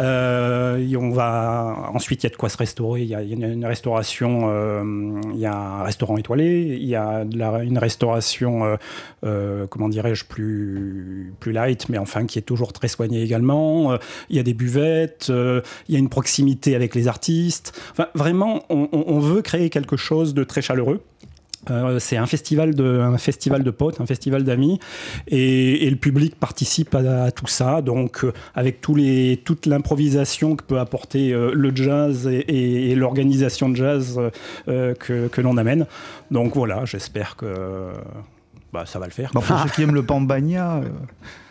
Euh, 0.00 0.78
et 0.78 0.96
on 0.96 1.10
va, 1.10 1.90
ensuite, 1.94 2.22
il 2.22 2.26
y 2.26 2.28
a 2.28 2.30
de 2.30 2.36
quoi 2.36 2.48
se 2.48 2.56
restaurer. 2.56 3.02
Il 3.02 3.08
y 3.08 3.14
a, 3.14 3.22
y 3.22 3.32
a 3.32 3.34
une, 3.34 3.44
une 3.52 3.66
restauration, 3.66 4.42
euh, 4.44 5.20
il 5.34 5.40
y 5.40 5.46
a 5.46 5.54
un 5.54 5.82
restaurant 5.82 6.16
étoilé, 6.16 6.76
il 6.80 6.86
y 6.88 6.94
a 6.96 7.24
de 7.24 7.38
la- 7.38 7.62
une 7.62 7.78
restauration, 7.78 8.64
euh, 8.64 8.76
euh, 9.24 9.66
comment 9.66 9.88
dirais-je, 9.88 10.24
plus, 10.24 11.34
plus 11.40 11.52
light, 11.52 11.88
mais 11.88 11.98
enfin 11.98 12.26
qui 12.26 12.38
est 12.38 12.42
toujours 12.42 12.72
très 12.72 12.88
soignée 12.88 13.22
également. 13.22 13.92
Euh, 13.92 13.96
il 14.30 14.36
y 14.36 14.38
a 14.38 14.42
des 14.42 14.54
buvettes, 14.54 15.28
euh, 15.30 15.60
il 15.88 15.94
y 15.94 15.96
a 15.96 15.98
une 15.98 16.08
proximité 16.08 16.74
avec 16.74 16.94
les 16.94 17.08
artistes. 17.08 17.78
Enfin, 17.92 18.08
vraiment, 18.14 18.64
on, 18.68 19.18
veut 19.18 19.42
créer 19.42 19.70
quelque 19.70 19.96
chose 19.96 20.34
de 20.34 20.44
très 20.44 20.62
chaleureux. 20.62 21.00
Euh, 21.70 21.98
c'est 21.98 22.16
un 22.16 22.26
festival 22.26 22.76
de 22.76 23.00
un 23.00 23.18
festival 23.18 23.64
de 23.64 23.70
potes, 23.70 24.00
un 24.00 24.06
festival 24.06 24.44
d'amis, 24.44 24.78
et, 25.26 25.90
le 25.90 25.96
public 25.96 26.36
participe 26.36 26.94
à, 26.94 27.30
tout 27.32 27.48
ça. 27.48 27.82
Donc 27.82 28.24
euh, 28.24 28.32
avec 28.54 28.80
tous 28.80 28.94
les 28.94 29.40
toute 29.44 29.66
l'improvisation 29.66 30.54
que 30.54 30.62
peut 30.62 30.78
apporter 30.78 31.32
euh, 31.32 31.50
le 31.52 31.74
jazz 31.74 32.28
et, 32.28 32.94
l'organisation 32.94 33.68
de 33.68 33.76
jazz 33.76 34.20
que, 34.66 35.28
que 35.28 35.40
l'on 35.40 35.56
amène. 35.56 35.86
Donc 36.30 36.54
voilà, 36.54 36.84
j'espère 36.84 37.36
que 37.36 37.90
bah, 38.76 38.84
ça 38.84 38.98
va 38.98 39.06
le 39.06 39.12
faire. 39.12 39.30
Bon, 39.32 39.40
pour 39.40 39.58
ceux 39.58 39.70
qui 39.70 39.82
aiment 39.82 39.94
le 39.94 40.02
Pambagna, 40.06 40.76
euh, 40.76 40.88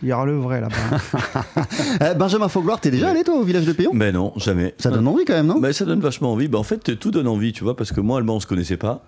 il 0.03 0.09
y 0.09 0.13
aura 0.13 0.27
le 0.27 0.38
vrai 0.38 0.61
là-bas. 0.61 0.75
Euh, 2.01 2.13
Benjamin 2.13 2.49
Faugloire, 2.49 2.79
t'es 2.81 2.91
déjà 2.91 3.09
allé 3.09 3.23
toi 3.23 3.35
au 3.35 3.43
village 3.43 3.65
de 3.65 3.71
Payon 3.71 3.91
Mais 3.93 4.11
non, 4.11 4.33
jamais. 4.35 4.75
Ça 4.77 4.89
donne 4.89 5.07
envie 5.07 5.23
quand 5.23 5.33
même, 5.33 5.47
non? 5.47 5.59
Bah, 5.59 5.71
ça 5.71 5.85
donne 5.85 6.01
vachement 6.01 6.33
envie. 6.33 6.47
Bah, 6.49 6.59
en 6.59 6.63
fait, 6.63 6.99
tout 6.99 7.09
donne 7.09 7.27
envie, 7.27 7.53
tu 7.53 7.63
vois, 7.63 7.75
parce 7.75 7.91
que 7.93 8.01
moi, 8.01 8.17
Allemand, 8.17 8.35
on 8.35 8.39
se 8.39 8.47
connaissait 8.47 8.77
pas. 8.77 9.05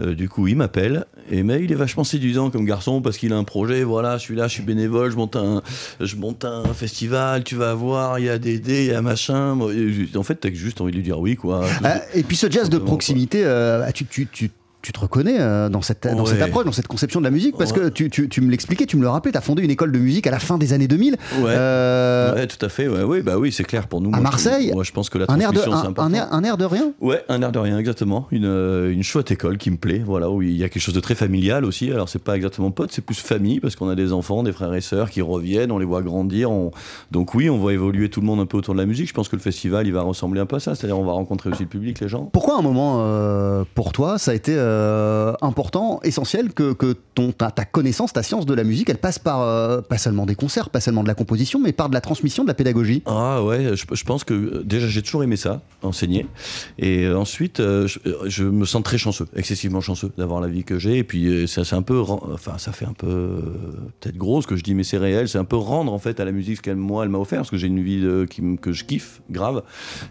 Euh, 0.00 0.14
du 0.14 0.28
coup, 0.28 0.48
il 0.48 0.56
m'appelle. 0.56 1.04
Et 1.30 1.42
mais 1.42 1.62
il 1.62 1.70
est 1.70 1.76
vachement 1.76 2.02
séduisant 2.02 2.50
comme 2.50 2.64
garçon 2.64 3.02
parce 3.02 3.18
qu'il 3.18 3.32
a 3.32 3.36
un 3.36 3.44
projet. 3.44 3.84
Voilà, 3.84 4.16
je 4.16 4.22
suis 4.22 4.34
là, 4.34 4.48
je 4.48 4.54
suis 4.54 4.62
bénévole, 4.62 5.10
je 5.10 5.16
monte 5.16 5.36
un, 5.36 5.62
je 6.00 6.16
monte 6.16 6.44
un 6.44 6.64
festival. 6.72 7.44
Tu 7.44 7.56
vas 7.56 7.74
voir, 7.74 8.18
il 8.18 8.24
y 8.24 8.30
a 8.30 8.38
des 8.38 8.58
dés, 8.58 8.86
il 8.86 8.92
y 8.92 8.94
a 8.94 9.02
machin. 9.02 9.58
En 10.16 10.22
fait, 10.22 10.36
t'as 10.36 10.50
juste 10.50 10.80
envie 10.80 10.92
de 10.92 10.96
lui 10.96 11.04
dire 11.04 11.20
oui, 11.20 11.36
quoi. 11.36 11.64
Euh, 11.84 11.98
Et 12.14 12.22
puis 12.22 12.36
ce 12.36 12.50
jazz 12.50 12.70
de 12.70 12.78
proximité, 12.78 13.42
euh, 13.44 13.88
tu, 13.92 14.06
tu, 14.06 14.26
tu, 14.26 14.50
tu 14.82 14.92
te 14.92 15.00
reconnais 15.00 15.36
euh, 15.40 15.68
dans, 15.68 15.82
cette, 15.82 16.06
dans 16.06 16.24
cette 16.26 16.40
approche, 16.42 16.64
dans 16.64 16.72
cette 16.72 16.86
conception 16.88 17.20
de 17.20 17.24
la 17.24 17.30
musique 17.30 17.56
Parce 17.58 17.72
Ouais. 17.72 17.78
que 17.80 17.88
tu, 17.88 18.10
tu, 18.10 18.28
tu 18.28 18.40
me 18.40 18.50
l'expliquais, 18.50 18.86
tu 18.86 18.96
me 18.96 19.02
le 19.02 19.08
rappelais, 19.08 19.32
tu 19.32 19.38
as 19.38 19.42
fondé 19.42 19.62
une 19.62 19.70
école 19.70 19.92
de 19.92 19.98
musique 19.98 20.26
à 20.26 20.30
la 20.30 20.38
fin 20.38 20.58
des 20.58 20.72
années 20.72 20.88
2000. 20.88 21.12
Ouais. 21.12 21.18
Euh, 21.48 22.34
Ouais, 22.34 22.46
tout 22.46 22.64
à 22.64 22.68
fait. 22.68 22.88
Ouais, 22.88 23.22
bah 23.22 23.38
oui, 23.38 23.52
c'est 23.52 23.64
clair 23.64 23.86
pour 23.88 24.00
nous. 24.00 24.08
À 24.08 24.12
Moi, 24.12 24.18
je- 24.18 24.22
Marseille, 24.22 24.70
Moi, 24.72 24.84
je 24.84 24.92
pense 24.92 25.10
que 25.10 25.18
la 25.18 25.26
un, 25.28 25.38
air 25.40 25.52
de, 25.52 25.60
un, 25.60 25.92
un 25.96 26.12
air, 26.12 26.28
un 26.32 26.44
air 26.44 26.56
de 26.56 26.64
rien? 26.64 26.92
Ouais, 27.00 27.22
un 27.28 27.42
air 27.42 27.52
de 27.52 27.58
rien, 27.58 27.78
exactement. 27.78 28.26
Une, 28.30 28.44
euh, 28.46 28.92
une 28.92 29.02
chouette 29.02 29.30
école 29.30 29.58
qui 29.58 29.70
me 29.70 29.76
plaît, 29.76 30.02
voilà, 30.04 30.30
où 30.30 30.42
il 30.42 30.56
y 30.56 30.64
a 30.64 30.68
quelque 30.68 30.82
chose 30.82 30.94
de 30.94 31.00
très 31.00 31.14
familial 31.14 31.64
aussi. 31.64 31.90
Alors, 31.90 32.08
c'est 32.08 32.22
pas 32.22 32.36
exactement 32.36 32.70
pote, 32.70 32.90
c'est 32.92 33.04
plus 33.04 33.18
famille, 33.20 33.60
parce 33.60 33.76
qu'on 33.76 33.88
a 33.88 33.94
des 33.94 34.12
enfants, 34.12 34.42
des 34.42 34.52
frères 34.52 34.74
et 34.74 34.80
sœurs 34.80 35.10
qui 35.10 35.20
reviennent, 35.22 35.72
on 35.72 35.78
les 35.78 35.84
voit 35.84 36.02
grandir. 36.02 36.50
on- 36.50 36.70
Donc, 37.10 37.34
oui, 37.34 37.50
on 37.50 37.58
va 37.58 37.72
évoluer 37.72 38.08
tout 38.08 38.20
le 38.20 38.26
monde 38.26 38.40
un 38.40 38.46
peu 38.46 38.56
autour 38.56 38.74
de 38.74 38.80
la 38.80 38.86
musique. 38.86 39.08
Je 39.08 39.14
pense 39.14 39.28
que 39.28 39.36
le 39.36 39.42
festival, 39.42 39.86
il 39.86 39.92
va 39.92 40.02
ressembler 40.02 40.40
un 40.40 40.46
peu 40.46 40.56
à 40.56 40.60
ça. 40.60 40.74
C'est-à-dire, 40.74 40.98
on 40.98 41.04
va 41.04 41.12
rencontrer 41.12 41.50
aussi 41.50 41.62
le 41.64 41.68
public, 41.68 42.00
les 42.00 42.08
gens. 42.08 42.24
Pourquoi 42.32 42.58
un 42.58 42.62
moment 42.62 42.98
euh, 43.00 43.64
pour 43.74 43.92
toi 43.92 44.18
ça 44.18 44.30
a 44.30 44.34
été 44.34 44.54
euh, 44.56 44.69
important, 45.42 46.00
essentiel 46.02 46.52
que, 46.52 46.74
ton, 47.14 47.32
ta, 47.32 47.50
connaissance, 47.64 48.12
ta 48.12 48.22
science 48.22 48.46
de 48.46 48.54
la 48.54 48.64
musique, 48.64 48.88
elle 48.90 48.98
passe 48.98 49.18
par 49.18 49.42
euh, 49.42 49.80
pas 49.80 49.98
seulement 49.98 50.26
des 50.26 50.34
concerts, 50.34 50.70
pas 50.70 50.80
seulement 50.80 51.02
de 51.02 51.08
la 51.08 51.14
composition, 51.14 51.60
mais 51.60 51.72
par 51.72 51.88
de 51.88 51.94
la 51.94 52.00
transmission, 52.00 52.42
de 52.44 52.48
la 52.48 52.54
pédagogie 52.54 53.02
Ah 53.06 53.42
ouais, 53.44 53.74
je, 53.74 54.04
pense 54.04 54.24
que 54.24 54.34
euh, 54.34 54.62
déjà 54.64 54.86
j'ai 54.88 55.02
toujours 55.02 55.22
aimé 55.22 55.36
ça, 55.36 55.60
enseigner. 55.82 56.26
Et 56.78 57.04
euh, 57.04 57.18
ensuite, 57.18 57.60
euh, 57.60 57.86
je, 57.86 58.44
euh, 58.44 58.50
me 58.50 58.64
sens 58.64 58.82
très 58.82 58.98
chanceux, 58.98 59.26
excessivement 59.36 59.80
chanceux 59.80 60.10
d'avoir 60.18 60.40
la 60.40 60.48
vie 60.48 60.64
que 60.64 60.78
j'ai. 60.78 60.98
Et 60.98 61.04
puis 61.04 61.26
euh, 61.26 61.46
ça, 61.46 61.64
c'est 61.64 61.76
un 61.76 61.82
peu, 61.82 62.00
enfin 62.00 62.58
ça 62.58 62.72
fait 62.72 62.86
un 62.86 62.92
peu 62.92 63.06
euh, 63.06 63.40
peut-être 64.00 64.16
gros 64.16 64.42
ce 64.42 64.46
que 64.46 64.56
je 64.56 64.62
dis, 64.62 64.74
mais 64.74 64.84
c'est 64.84 64.98
réel. 64.98 65.28
C'est 65.28 65.38
un 65.38 65.44
peu 65.44 65.56
rendre 65.56 65.92
en 65.92 65.98
fait 65.98 66.20
à 66.20 66.24
la 66.24 66.32
musique 66.32 66.56
ce 66.56 66.62
qu'elle 66.62 66.76
moi 66.76 67.04
elle 67.04 67.10
m'a 67.10 67.18
offert, 67.18 67.38
parce 67.40 67.50
que 67.50 67.56
j'ai 67.58 67.66
une 67.68 67.82
vie 67.82 68.00
de- 68.00 68.26
que 68.60 68.72
je 68.72 68.84
kiffe 68.84 69.20
grave, 69.30 69.62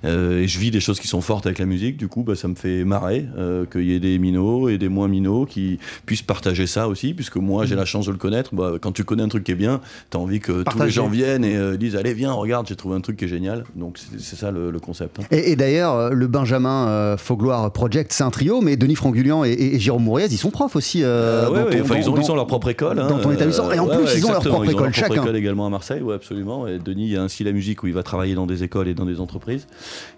Euh, 0.05 0.41
et 0.41 0.47
je 0.47 0.59
vis 0.59 0.71
des 0.71 0.79
choses 0.79 0.99
qui 0.99 1.07
sont 1.07 1.21
fortes 1.21 1.45
avec 1.45 1.59
la 1.59 1.65
musique. 1.65 1.97
Du 1.97 2.07
coup, 2.07 2.23
bah, 2.23 2.35
ça 2.35 2.47
me 2.47 2.55
fait 2.55 2.83
marrer 2.83 3.25
euh, 3.37 3.65
qu'il 3.65 3.83
y 3.83 3.93
ait 3.93 3.99
des 3.99 4.17
minots 4.19 4.48
minots 4.49 4.69
et 4.69 4.77
des 4.77 4.89
moins 4.89 5.07
minots 5.07 5.45
qui 5.45 5.79
puissent 6.05 6.21
partager 6.21 6.67
ça 6.67 6.87
aussi, 6.87 7.13
puisque 7.13 7.37
moi 7.37 7.65
j'ai 7.65 7.75
la 7.75 7.85
chance 7.85 8.05
de 8.07 8.11
le 8.11 8.17
connaître. 8.17 8.53
Bah, 8.53 8.73
quand 8.81 8.91
tu 8.91 9.03
connais 9.03 9.23
un 9.23 9.27
truc 9.27 9.43
qui 9.43 9.51
est 9.51 9.55
bien, 9.55 9.81
tu 10.11 10.17
as 10.17 10.19
envie 10.19 10.39
que 10.39 10.63
tous 10.63 10.81
les 10.81 10.89
gens 10.89 11.07
viennent 11.07 11.43
et 11.45 11.55
euh, 11.55 11.77
disent 11.77 11.95
Allez, 11.95 12.13
viens, 12.13 12.31
regarde, 12.33 12.67
j'ai 12.67 12.75
trouvé 12.75 12.95
un 12.95 13.01
truc 13.01 13.17
qui 13.17 13.25
est 13.25 13.29
génial. 13.29 13.63
Donc 13.75 13.97
c'est 14.17 14.35
ça 14.35 14.51
le, 14.51 14.71
le 14.71 14.79
concept. 14.79 15.19
hein. 15.19 15.23
Et, 15.31 15.51
et 15.51 15.55
d'ailleurs, 15.55 15.95
euh, 15.95 16.09
le 16.11 16.27
Benjamin 16.27 16.87
euh, 16.87 17.17
Faugloire 17.17 17.71
Project, 17.71 18.11
c'est 18.13 18.23
un 18.23 18.31
trio, 18.31 18.61
mais 18.61 18.75
Denis 18.77 18.95
Frangulian 18.95 19.43
et, 19.43 19.49
et- 19.51 19.75
et 19.75 19.79
Jérôme 19.79 20.03
Mouriez, 20.03 20.27
ils 20.29 20.37
sont 20.37 20.51
profs 20.51 20.75
aussi. 20.75 21.01
euh, 21.03 21.49
ouais, 21.49 21.63
ouais, 21.75 21.81
enfin, 21.81 21.95
ils, 21.97 22.09
ont, 22.09 22.13
dans- 22.13 22.21
ils 22.21 22.31
ont 22.31 22.35
leur 22.35 22.47
propre 22.47 22.69
école. 22.69 22.99
hein, 22.99 23.07
dans 23.07 23.19
ton 23.19 23.31
établissement. 23.31 23.71
Et 23.71 23.79
en 23.79 23.87
ouais, 23.87 23.97
plus, 23.97 24.17
ils 24.17 24.25
ont 24.25 24.31
leur 24.31 24.41
propre 24.41 24.65
ils 24.65 24.69
ont 24.75 24.79
école, 24.79 24.93
chacun. 24.93 25.21
école 25.21 25.35
également 25.35 25.65
à 25.65 25.69
Marseille, 25.69 26.01
ouais, 26.01 26.15
absolument. 26.15 26.67
Et 26.67 26.79
Denis, 26.79 27.05
il 27.05 27.11
y 27.13 27.17
a 27.17 27.21
ainsi 27.21 27.43
la 27.43 27.51
musique 27.51 27.83
où 27.83 27.87
il 27.87 27.93
va 27.93 28.03
travailler 28.03 28.35
dans 28.35 28.45
des 28.47 28.63
écoles 28.63 28.87
et 28.87 28.93
dans 28.93 29.05
des 29.05 29.19
entreprises. 29.19 29.67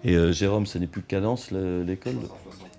Et 0.04 0.32
Jérôme, 0.32 0.66
ce 0.66 0.78
n'est 0.78 0.86
plus 0.86 1.02
que 1.02 1.06
Cadence, 1.08 1.50
le- 1.50 1.82
l'école? 1.82 2.12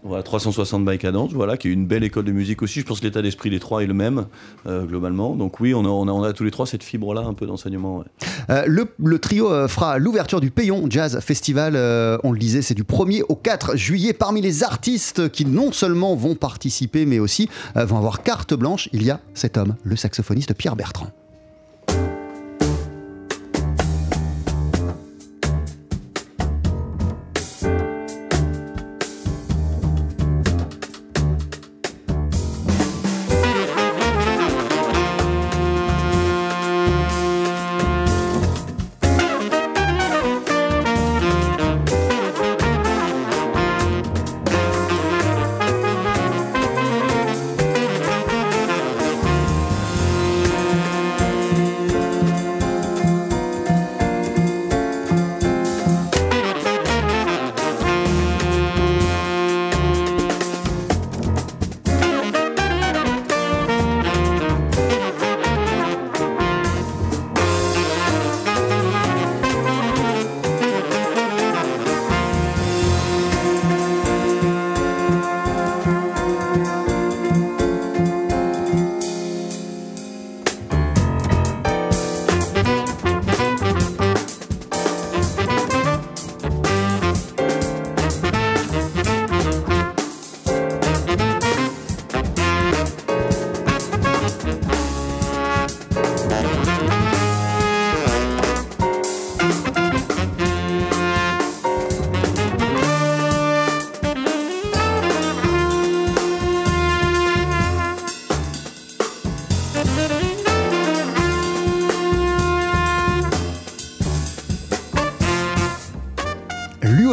Voilà, 0.06 0.22
360 0.22 0.84
by 0.84 0.98
Cadence, 0.98 1.32
voilà, 1.32 1.56
qui 1.56 1.70
est 1.70 1.72
une 1.72 1.88
belle 1.88 2.04
école 2.04 2.26
de 2.26 2.34
musique 2.34 2.62
aussi. 2.62 2.82
Je 2.82 2.86
pense 2.86 3.00
que 3.00 3.06
l'état 3.06 3.22
d'esprit 3.22 3.50
des 3.50 3.60
trois 3.60 3.84
est 3.84 3.88
le 3.88 3.94
même, 3.94 4.26
euh, 4.68 4.84
globalement. 4.84 5.36
Donc 5.36 5.62
oui, 5.62 5.74
on 5.74 5.86
a, 5.86 6.28
a, 6.28 6.34
tous 6.34 6.44
les 6.44 6.52
trois 6.52 6.68
cette 6.68 6.84
fibre-là, 6.84 7.22
un 7.22 7.34
peu 7.34 7.46
d'enseignement. 7.46 8.04
Euh, 8.50 8.64
le, 8.68 9.20
trio 9.20 9.50
euh, 9.50 9.70
fera 9.70 10.00
l'ouverture 10.00 10.42
du 10.42 10.52
Payon 10.52 10.88
Jazz 10.90 11.20
Festival. 11.22 11.76
on 12.24 12.32
le 12.34 12.38
disait, 12.38 12.62
c'est 12.62 12.74
du 12.74 12.84
1er 12.84 13.24
au 13.30 13.36
4 13.36 13.78
juillet. 13.78 14.12
Parmi 14.12 14.42
les 14.42 14.64
artistes 14.64 15.30
qui 15.30 15.46
non 15.46 15.72
seulement 15.72 16.16
vont 16.16 16.36
participer, 16.36 17.06
mais 17.06 17.20
aussi 17.20 17.50
vont 17.76 17.98
avoir 17.98 18.24
carte 18.24 18.54
blanche, 18.54 18.90
il 18.92 19.04
y 19.04 19.12
a 19.12 19.22
cet 19.34 19.58
homme, 19.58 19.76
le 19.84 19.96
saxophoniste 19.96 20.54
Pierre 20.54 20.76
Bertrand. 20.76 21.12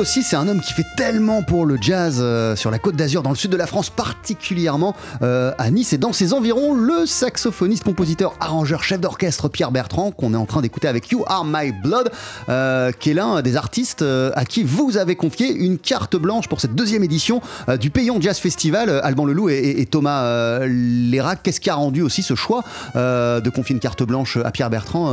Aussi, 0.01 0.23
c'est 0.23 0.37
un 0.37 0.49
homme 0.49 0.61
qui 0.61 0.73
fait 0.73 0.87
tellement 0.97 1.43
pour 1.43 1.67
le 1.67 1.77
jazz 1.81 2.17
euh, 2.21 2.57
sur 2.57 2.71
la 2.71 2.79
côte 2.79 2.97
d'Azur, 2.97 3.23
dans 3.23 3.31
le 3.31 3.37
sud 3.37 3.51
de 3.51 3.57
la 3.59 3.67
France, 3.67 3.91
particulièrement 3.91 4.97
euh, 5.21 5.53
à 5.59 5.71
Nice 5.71 5.93
et 5.93 5.99
dans 5.99 6.15
ses 6.15 6.33
environs. 6.33 6.75
Le 6.75 7.05
saxophoniste, 7.05 7.85
compositeur, 7.85 8.33
arrangeur, 8.41 8.83
chef 8.83 8.99
d'orchestre 8.99 9.49
Pierre 9.49 9.71
Bertrand, 9.71 10.11
qu'on 10.11 10.33
est 10.33 10.39
en 10.39 10.47
train 10.47 10.63
d'écouter 10.63 10.89
avec 10.89 11.11
You 11.11 11.23
Are 11.27 11.45
My 11.45 11.73
Blood, 11.73 12.11
euh, 12.49 12.93
qui 12.93 13.11
est 13.11 13.15
l'un 13.15 13.43
des 13.43 13.57
artistes 13.57 14.03
à 14.35 14.45
qui 14.47 14.63
vous 14.65 14.97
avez 14.97 15.17
confié 15.17 15.53
une 15.53 15.79
carte 15.79 16.17
blanche 16.17 16.49
pour 16.49 16.61
cette 16.63 16.75
deuxième 16.75 17.05
édition 17.05 17.43
du 17.79 17.91
Payon 17.91 18.21
Jazz 18.21 18.39
Festival. 18.39 18.89
Alban 19.05 19.27
Leloup 19.27 19.51
et, 19.51 19.81
et- 19.81 19.87
Thomas 19.87 20.61
Lérac, 20.67 21.41
qu'est-ce 21.43 21.61
qui 21.61 21.69
a 21.69 21.75
rendu 21.75 22.01
aussi 22.01 22.23
ce 22.23 22.35
choix 22.35 22.65
de 22.95 23.51
confier 23.51 23.75
une 23.75 23.81
carte 23.81 24.03
blanche 24.03 24.39
à 24.43 24.51
Pierre 24.51 24.71
Bertrand 24.71 25.13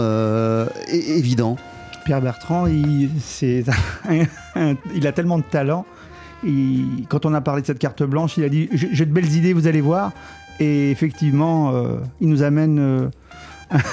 évident? 0.90 1.58
Pierre 2.08 2.22
Bertrand, 2.22 2.68
il, 2.68 3.10
un- 4.56 5.06
a 5.06 5.12
tellement 5.12 5.38
de 5.40 5.44
talent. 5.44 5.86
Il- 6.42 7.06
quand 7.10 7.26
on 7.26 7.34
a 7.34 7.42
parlé 7.42 7.62
de 7.62 7.68
cette 7.68 7.80
carte 7.80 8.02
blanche, 8.02 8.38
il 8.38 8.46
a 8.46 8.50
dit 8.50 8.70
J'ai 8.72 8.88
j'ai 8.94 9.06
de 9.06 9.12
belles 9.12 9.34
idées, 9.36 9.52
vous 9.52 9.68
allez 9.68 9.82
voir. 9.82 10.14
Et 10.62 10.90
effectivement, 10.90 11.74
euh, 11.76 11.98
il 12.22 12.30
nous 12.30 12.44
amène 12.44 12.80
euh, 12.80 13.10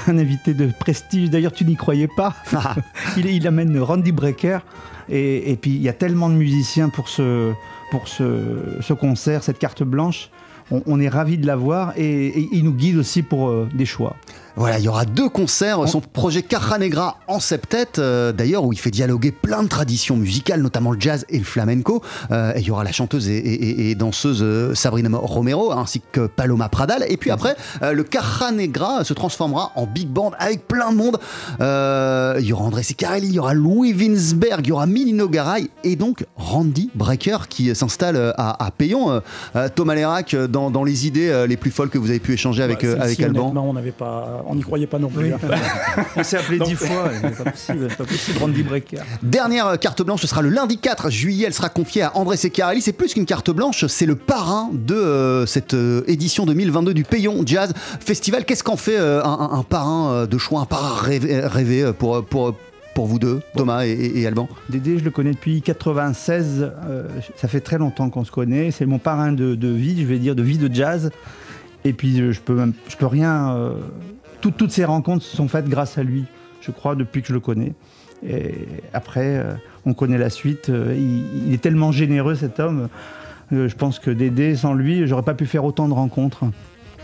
un 0.07 0.17
invité 0.17 0.55
de 0.55 0.69
prestige. 0.79 1.29
D'ailleurs, 1.29 1.51
tu 1.51 1.65
n'y 1.65 1.75
croyais 1.75 2.07
pas. 2.17 2.37
il, 3.17 3.27
il 3.27 3.49
amène 3.49 3.77
Randy 3.81 4.13
Brecker. 4.13 4.61
Et, 5.09 5.51
et 5.51 5.57
puis, 5.57 5.73
il 5.73 5.83
y 5.83 5.89
a 5.89 5.93
tellement 5.93 6.29
de 6.31 6.35
musiciens 6.37 6.91
pour 6.91 7.09
ce, 7.09 7.51
pour 7.91 8.07
ce, 8.07 8.79
ce 8.81 8.93
concert, 8.93 9.43
cette 9.43 9.59
carte 9.59 9.83
blanche. 9.83 10.31
On, 10.71 10.83
on 10.87 11.01
est 11.01 11.09
ravis 11.09 11.37
de 11.37 11.49
l'avoir 11.49 11.95
et, 11.99 12.27
et 12.29 12.49
il 12.53 12.63
nous 12.65 12.73
guide 12.75 12.97
aussi 12.97 13.23
pour 13.25 13.49
euh, 13.49 13.69
des 13.75 13.87
choix. 13.87 14.15
Voilà, 14.57 14.79
il 14.79 14.85
y 14.85 14.89
aura 14.89 15.05
deux 15.05 15.29
concerts. 15.29 15.89
Son 15.89 16.01
projet 16.01 16.43
Caja 16.43 16.79
Negra 16.79 17.17
en 17.27 17.41
septet, 17.41 17.99
euh, 17.99 18.33
d'ailleurs, 18.33 18.65
où 18.65 18.73
il 18.73 18.79
fait 18.79 18.91
dialoguer 18.93 19.33
plein 19.33 19.63
de 19.65 19.69
traditions 19.69 20.17
musicales, 20.17 20.63
notamment 20.63 20.93
le 20.93 21.01
jazz 21.01 21.25
et 21.29 21.39
le 21.39 21.45
flamenco. 21.45 22.03
Euh, 22.31 22.53
et 22.55 22.61
il 22.61 22.67
y 22.67 22.71
aura 22.71 22.85
la 22.85 22.93
chanteuse 22.93 23.29
et, 23.29 23.37
et- 23.37 23.65
et- 23.65 23.91
et 23.91 23.95
danseuse 23.97 24.41
euh, 24.43 24.75
Sabrina 24.75 25.09
Romero, 25.19 25.73
ainsi 25.73 26.01
que 26.13 26.27
Paloma 26.29 26.69
Pradal. 26.69 27.05
Et 27.09 27.17
puis 27.17 27.31
après, 27.33 27.57
euh, 27.83 27.93
le 27.93 28.05
Caja 28.05 28.53
Negra 28.53 29.03
se 29.05 29.13
transformera 29.13 29.73
en 29.75 29.87
big 29.87 30.09
band 30.09 30.33
avec 30.39 30.69
plein 30.69 30.93
de 30.93 30.97
monde. 30.97 31.19
Il 32.41 32.47
y 32.47 32.53
aura 32.53 32.65
André 32.65 32.83
Secarelli, 32.85 33.27
il 33.29 33.35
y 33.35 33.39
aura 33.39 33.55
Louis 33.55 33.93
Winsberg, 33.93 34.61
il 34.65 34.69
y 34.69 34.73
aura 34.73 34.87
Milino 34.87 35.29
Garay 35.29 35.69
et 35.83 35.97
donc 35.97 36.25
Randy 36.37 36.91
Brecker 36.95 37.49
qui 37.49 37.75
s'installe 37.75 38.35
à, 38.39 38.65
à 38.65 38.71
Payon. 38.71 39.21
Thomas 39.75 39.95
Lérac, 39.95 40.35
dans, 40.37 40.71
dans 40.71 40.85
les 40.85 41.07
idées 41.07 41.45
les 41.49 41.57
plus 41.57 41.71
folles 41.71 41.91
que 41.91 41.99
vous 41.99 42.11
avez 42.11 42.21
pu 42.21 42.35
échanger 42.35 42.63
avec, 42.63 42.85
Bah, 42.85 43.03
avec 43.03 43.21
Alban. 43.21 43.53
on 43.57 43.73
n'avait 43.73 43.91
pas, 43.93 44.44
on 44.47 44.55
n'y 44.55 44.63
croyait 44.63 44.87
pas 44.87 44.99
non 44.99 45.09
plus. 45.09 45.33
hein. 45.33 45.39
On 46.17 46.23
s'est 46.25 46.37
appelé 46.39 46.59
dix 46.59 46.75
fois, 46.75 47.11
c'est 47.13 47.37
pas 47.45 47.51
possible, 47.51 47.87
c'est 47.91 47.97
pas 47.99 48.05
possible, 48.05 48.39
Randy 48.39 48.63
Brecker. 48.63 48.99
Dernière 49.23 49.79
carte 49.79 50.03
blanche, 50.03 50.21
ce 50.23 50.27
sera 50.27 50.43
le 50.43 50.49
lundi 50.49 50.79
4 50.79 51.11
juillet. 51.11 51.45
Elle 51.47 51.55
sera 51.55 51.69
confiée 51.69 52.03
à 52.03 52.17
André 52.17 52.37
Secarelli. 52.37 52.81
C'est 52.81 52.93
plus 52.93 53.15
qu'une 53.15 53.27
carte 53.27 53.51
blanche, 53.51 53.87
c'est 53.87 54.07
le 54.07 54.17
parrain 54.17 54.71
de 54.73 54.95
euh, 54.95 55.47
cette 55.47 55.75
euh, 55.75 56.03
édition 56.07 56.47
2022 56.47 56.95
du 56.95 57.05
Payon 57.05 57.43
Jazz 57.47 57.73
Festival. 58.01 58.45
Qu'est-ce 58.45 58.65
qu'en 58.65 58.77
fait 58.77 58.99
euh, 58.99 59.23
un, 59.25 59.29
un- 59.53 59.59
un 59.59 59.63
parrain 59.63 60.11
euh, 60.13 60.27
de 60.27 60.39
choix, 60.39 60.61
un 60.61 60.65
parrain 60.67 60.95
rêvé, 60.95 61.41
rêvé, 61.41 61.93
pour, 61.99 62.25
pour, 62.25 62.55
pour 62.95 63.07
vous 63.07 63.19
deux, 63.19 63.41
Thomas 63.57 63.85
et, 63.87 63.91
et- 63.93 64.21
et 64.21 64.27
Alban? 64.27 64.49
Dédé, 64.69 64.99
je 64.99 65.05
le 65.05 65.11
connais 65.11 65.33
depuis 65.33 65.63
96. 65.63 66.71
euh, 66.89 67.09
ça 67.37 67.49
fait 67.49 67.61
très 67.61 67.79
longtemps 67.79 68.11
qu'on 68.11 68.25
se 68.25 68.31
connaît. 68.31 68.71
C'est 68.71 68.87
mon 68.87 68.99
parrain 68.99 69.33
de, 69.33 69.55
de 69.55 69.69
vie, 69.69 70.01
je 70.03 70.07
vais 70.07 70.19
dire, 70.19 70.35
de 70.35 70.43
vie 70.43 70.59
de 70.59 70.73
jazz. 70.73 71.11
Et 71.85 71.93
puis, 71.93 72.33
je 72.33 72.41
peux 72.41 72.55
même, 72.55 72.73
je 72.89 72.97
peux 72.97 73.07
rien. 73.07 73.55
euh, 73.57 73.75
tout- 74.45 74.51
toutes 74.51 74.73
ces 74.73 74.85
rencontres 74.85 75.25
se 75.25 75.35
sont 75.35 75.49
faites 75.49 75.71
grâce 75.71 75.97
à 75.97 76.03
lui, 76.03 76.25
je 76.61 76.71
crois, 76.71 76.95
depuis 76.97 77.23
que 77.23 77.29
je 77.29 77.33
le 77.33 77.41
connais. 77.41 77.73
Et 78.29 78.53
après, 78.93 79.39
euh, 79.39 79.55
on 79.87 79.95
connaît 79.95 80.19
la 80.19 80.29
suite. 80.29 80.69
Euh, 80.69 80.95
il, 80.95 81.55
est 81.55 81.63
tellement 81.63 81.93
généreux, 81.93 82.35
cet 82.35 82.61
homme. 82.61 82.89
Euh, 83.55 83.69
je 83.71 83.75
pense 83.75 83.99
que 83.99 84.11
Dédé, 84.11 84.55
sans 84.55 84.75
lui, 84.75 85.07
j'aurais 85.07 85.23
pas 85.23 85.33
pu 85.33 85.47
faire 85.47 85.65
autant 85.65 85.89
de 85.89 85.95
rencontres. 85.95 86.45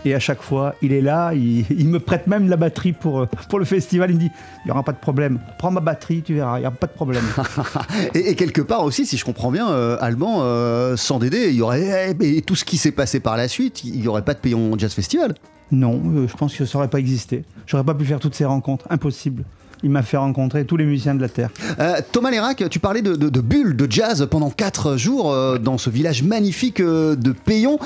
Et 0.03 0.15
à 0.15 0.19
chaque 0.19 0.41
fois, 0.41 0.75
il 0.81 0.93
est 0.93 1.01
là, 1.01 1.33
il, 1.33 1.65
il 1.69 1.87
me 1.87 1.99
prête 1.99 2.27
même 2.27 2.49
la 2.49 2.57
batterie 2.57 2.93
pour, 2.93 3.27
pour 3.27 3.59
le 3.59 3.65
festival. 3.65 4.09
Il 4.09 4.15
me 4.15 4.19
dit, 4.19 4.31
il 4.63 4.67
n'y 4.67 4.71
aura 4.71 4.83
pas 4.83 4.93
de 4.93 4.97
problème. 4.97 5.39
Prends 5.59 5.71
ma 5.71 5.79
batterie, 5.79 6.23
tu 6.23 6.33
verras, 6.33 6.57
il 6.57 6.61
n'y 6.61 6.67
a 6.67 6.71
pas 6.71 6.87
de 6.87 6.93
problème. 6.93 7.23
et, 8.15 8.31
et 8.31 8.35
quelque 8.35 8.61
part 8.61 8.83
aussi, 8.83 9.05
si 9.05 9.17
je 9.17 9.25
comprends 9.25 9.51
bien, 9.51 9.69
euh, 9.69 9.97
Alban, 10.01 10.39
euh, 10.41 10.97
sans 10.97 11.19
Dédé, 11.19 11.49
il 11.49 11.55
y 11.55 11.61
aurait 11.61 12.15
et 12.19 12.41
tout 12.41 12.55
ce 12.55 12.65
qui 12.65 12.77
s'est 12.77 12.91
passé 12.91 13.19
par 13.19 13.37
la 13.37 13.47
suite, 13.47 13.83
il 13.83 13.99
n'y 13.99 14.07
aurait 14.07 14.23
pas 14.23 14.33
de 14.33 14.39
Payon 14.39 14.77
Jazz 14.77 14.93
Festival? 14.93 15.35
Non, 15.71 16.01
euh, 16.15 16.27
je 16.27 16.35
pense 16.35 16.55
que 16.55 16.65
ça 16.65 16.77
n'aurait 16.77 16.89
pas 16.89 16.99
existé. 16.99 17.43
J'aurais 17.65 17.83
pas 17.83 17.93
pu 17.93 18.05
faire 18.05 18.19
toutes 18.19 18.35
ces 18.35 18.45
rencontres, 18.45 18.85
impossible. 18.89 19.43
Il 19.83 19.89
m'a 19.89 20.01
fait 20.03 20.17
rencontrer 20.17 20.65
tous 20.65 20.77
les 20.77 20.85
musiciens 20.85 21.15
de 21.15 21.21
la 21.21 21.29
Terre. 21.29 21.49
Euh, 21.79 21.95
Thomas 22.11 22.31
Lérac, 22.31 22.63
tu 22.69 22.79
parlais 22.79 23.01
de, 23.01 23.15
de, 23.15 23.29
de 23.29 23.41
bulles 23.41 23.75
de 23.75 23.87
jazz 23.89 24.27
pendant 24.29 24.49
4 24.49 24.97
jours 24.97 25.31
euh, 25.31 25.57
dans 25.57 25.77
ce 25.77 25.89
village 25.89 26.23
magnifique 26.23 26.79
euh, 26.79 27.15
de 27.15 27.31
Payon. 27.31 27.77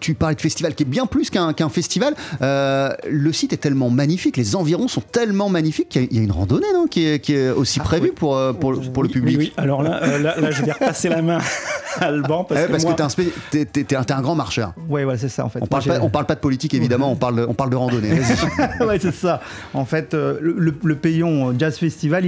Tu 0.00 0.14
parlais 0.14 0.34
de 0.36 0.40
festival 0.40 0.74
qui 0.74 0.82
est 0.82 0.86
bien 0.86 1.06
plus 1.06 1.30
qu'un 1.30 1.52
qu'un 1.52 1.68
festival. 1.68 2.14
Le 2.40 3.30
site 3.32 3.52
est 3.52 3.56
tellement 3.58 3.90
magnifique, 3.90 4.36
les 4.36 4.56
environs 4.56 4.88
sont 4.88 5.00
tellement 5.00 5.48
magnifiques 5.48 5.88
qu'il 5.88 6.02
y 6.02 6.04
a- 6.04 6.08
il 6.10 6.16
y, 6.16 6.20
a 6.20 6.22
une 6.24 6.32
randonnée 6.32 6.66
non, 6.74 6.86
qui, 6.86 7.06
est, 7.06 7.18
qui 7.20 7.34
est 7.34 7.50
aussi 7.50 7.80
prévue 7.80 8.12
pour, 8.12 8.38
pour, 8.60 8.78
pour 8.92 9.02
le 9.02 9.08
Oui, 9.08 9.12
public. 9.12 9.38
Oui, 9.38 9.44
oui. 9.46 9.52
Alors 9.56 9.82
là, 9.82 10.18
là, 10.18 10.38
là, 10.40 10.50
je 10.50 10.62
vais 10.62 10.72
repasser 10.72 11.08
la 11.08 11.22
main 11.22 11.38
à 12.00 12.04
Alban 12.06 12.44
parce 12.44 12.60
Ouais, 12.60 12.66
que 12.66 12.72
parce 12.72 12.84
moi, 12.84 12.92
que 13.50 13.64
t'es 13.64 13.96
un, 13.96 14.20
grand 14.22 14.34
marcheur. 14.34 14.72
Ouais, 14.88 15.04
ouais, 15.04 15.16
c'est 15.18 15.28
ça 15.28 15.44
en 15.44 15.48
fait. 15.48 15.60
On 15.62 15.66
parle, 15.66 15.84
pas, 15.84 16.00
on 16.00 16.10
parle 16.10 16.26
pas 16.26 16.34
de 16.34 16.40
politique 16.40 16.74
évidemment, 16.74 17.10
on 17.12 17.16
parle 17.16 17.36
de, 17.36 17.46
on 17.48 17.54
parle 17.54 17.70
de 17.70 17.76
randonnée. 17.76 18.10
Ouais, 18.80 18.98
c'est 19.00 19.14
ça. 19.14 19.40
En 19.74 19.84
fait, 19.84 20.12
le, 20.14 20.38
le- 20.82 20.91
le 20.92 20.98
Payon 20.98 21.58
Jazz 21.58 21.78
Festival, 21.78 22.26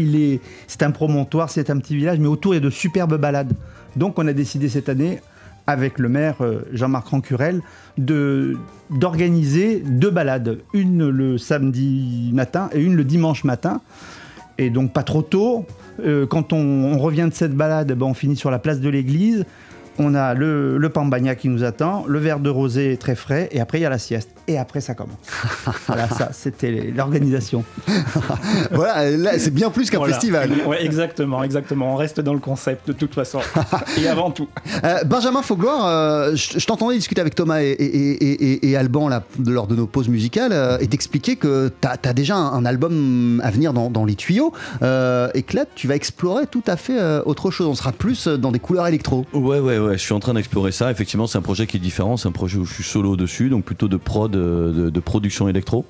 c'est 0.66 0.82
un 0.82 0.90
promontoire, 0.90 1.50
c'est 1.50 1.68
un 1.68 1.78
petit 1.78 1.96
village, 1.96 2.18
mais 2.18 2.28
autour 2.28 2.54
il 2.54 2.56
y 2.56 2.58
a 2.58 2.64
de 2.64 2.70
superbes 2.70 3.20
balades. 3.20 3.52
Donc, 3.94 4.18
on 4.18 4.26
a 4.26 4.32
décidé 4.32 4.70
cette 4.70 4.88
année, 4.88 5.20
avec 5.66 5.98
le 5.98 6.08
maire 6.08 6.36
euh, 6.40 6.62
Jean-Marc 6.72 7.08
Rancurel, 7.08 7.60
d'organiser 7.98 9.82
deux 9.84 10.10
balades, 10.10 10.60
une 10.72 11.08
le 11.08 11.36
samedi 11.36 12.30
matin 12.32 12.70
et 12.72 12.80
une 12.80 12.96
le 12.96 13.04
dimanche 13.04 13.44
matin. 13.44 13.82
Et 14.56 14.70
donc 14.70 14.92
pas 14.92 15.02
trop 15.02 15.22
tôt. 15.22 15.66
Euh, 16.00 16.26
quand 16.26 16.52
on, 16.52 16.58
on 16.58 16.98
revient 16.98 17.26
de 17.28 17.34
cette 17.34 17.54
balade, 17.54 17.92
ben, 17.92 18.06
on 18.06 18.14
finit 18.14 18.36
sur 18.36 18.50
la 18.50 18.58
place 18.58 18.80
de 18.80 18.88
l'église. 18.88 19.44
On 19.98 20.14
a 20.14 20.34
le, 20.34 20.76
le 20.78 20.88
pambagna 20.88 21.34
qui 21.34 21.48
nous 21.48 21.62
attend, 21.64 22.04
le 22.08 22.18
verre 22.18 22.40
de 22.40 22.50
rosé 22.50 22.96
très 22.96 23.14
frais, 23.14 23.48
et 23.52 23.60
après 23.60 23.78
il 23.78 23.82
y 23.82 23.86
a 23.86 23.90
la 23.90 23.98
sieste. 23.98 24.30
Et 24.48 24.58
après 24.58 24.80
ça 24.80 24.94
commence. 24.94 25.16
voilà, 25.86 26.08
ça, 26.08 26.30
c'était 26.32 26.92
l'organisation. 26.94 27.64
voilà, 28.72 29.10
là, 29.10 29.38
c'est 29.38 29.52
bien 29.52 29.70
plus 29.70 29.90
qu'un 29.90 29.98
voilà. 29.98 30.14
festival. 30.14 30.50
Ouais, 30.66 30.84
exactement, 30.84 31.42
exactement. 31.42 31.92
On 31.94 31.96
reste 31.96 32.20
dans 32.20 32.34
le 32.34 32.40
concept 32.40 32.86
de 32.88 32.92
toute 32.92 33.14
façon. 33.14 33.38
Et 33.98 34.08
avant 34.08 34.30
tout. 34.30 34.48
Euh, 34.84 35.04
Benjamin 35.04 35.42
Faugloire, 35.42 35.86
euh, 35.86 36.34
je, 36.34 36.58
je 36.58 36.66
t'entendais 36.66 36.96
discuter 36.96 37.20
avec 37.20 37.34
Thomas 37.34 37.62
et, 37.62 37.70
et- 37.70 38.24
et- 38.24 38.44
et- 38.52 38.70
et 38.70 38.76
Alban 38.76 39.08
là, 39.08 39.22
lors 39.46 39.66
de 39.66 39.76
nos 39.76 39.86
pauses 39.86 40.08
musicales 40.08 40.52
euh, 40.52 40.78
et 40.80 40.86
t'expliquer 40.88 41.36
que 41.36 41.70
tu 41.80 41.88
as, 42.08 42.12
déjà 42.12 42.36
un, 42.36 42.52
un 42.54 42.64
album 42.64 43.40
à 43.44 43.50
venir 43.50 43.72
dans, 43.72 43.90
dans 43.90 44.04
les 44.04 44.14
tuyaux 44.14 44.52
euh, 44.82 45.28
et 45.34 45.42
que 45.42 45.56
là 45.56 45.64
tu 45.74 45.88
vas 45.88 45.94
explorer 45.96 46.46
tout 46.46 46.62
à 46.66 46.76
fait 46.76 46.98
euh, 46.98 47.22
autre 47.26 47.50
chose. 47.50 47.66
On 47.66 47.74
sera 47.74 47.92
plus 47.92 48.28
dans 48.28 48.52
des 48.52 48.58
couleurs 48.58 48.86
électro. 48.86 49.24
Ouais, 49.32 49.58
ouais, 49.58 49.78
ouais, 49.78 49.83
je 49.92 49.98
suis 49.98 50.14
en 50.14 50.20
train 50.20 50.34
d'explorer 50.34 50.72
ça. 50.72 50.90
Effectivement, 50.90 51.26
c'est 51.26 51.38
un 51.38 51.42
projet 51.42 51.66
qui 51.66 51.76
est 51.76 51.80
différent. 51.80 52.16
C'est 52.16 52.28
un 52.28 52.32
projet 52.32 52.58
où 52.58 52.64
je 52.64 52.74
suis 52.74 52.84
solo 52.84 53.16
dessus, 53.16 53.48
donc 53.48 53.64
plutôt 53.64 53.88
de 53.88 53.96
prod, 53.96 54.34
euh, 54.34 54.90
de, 54.90 55.00
production 55.00 55.48
électro. 55.48 55.84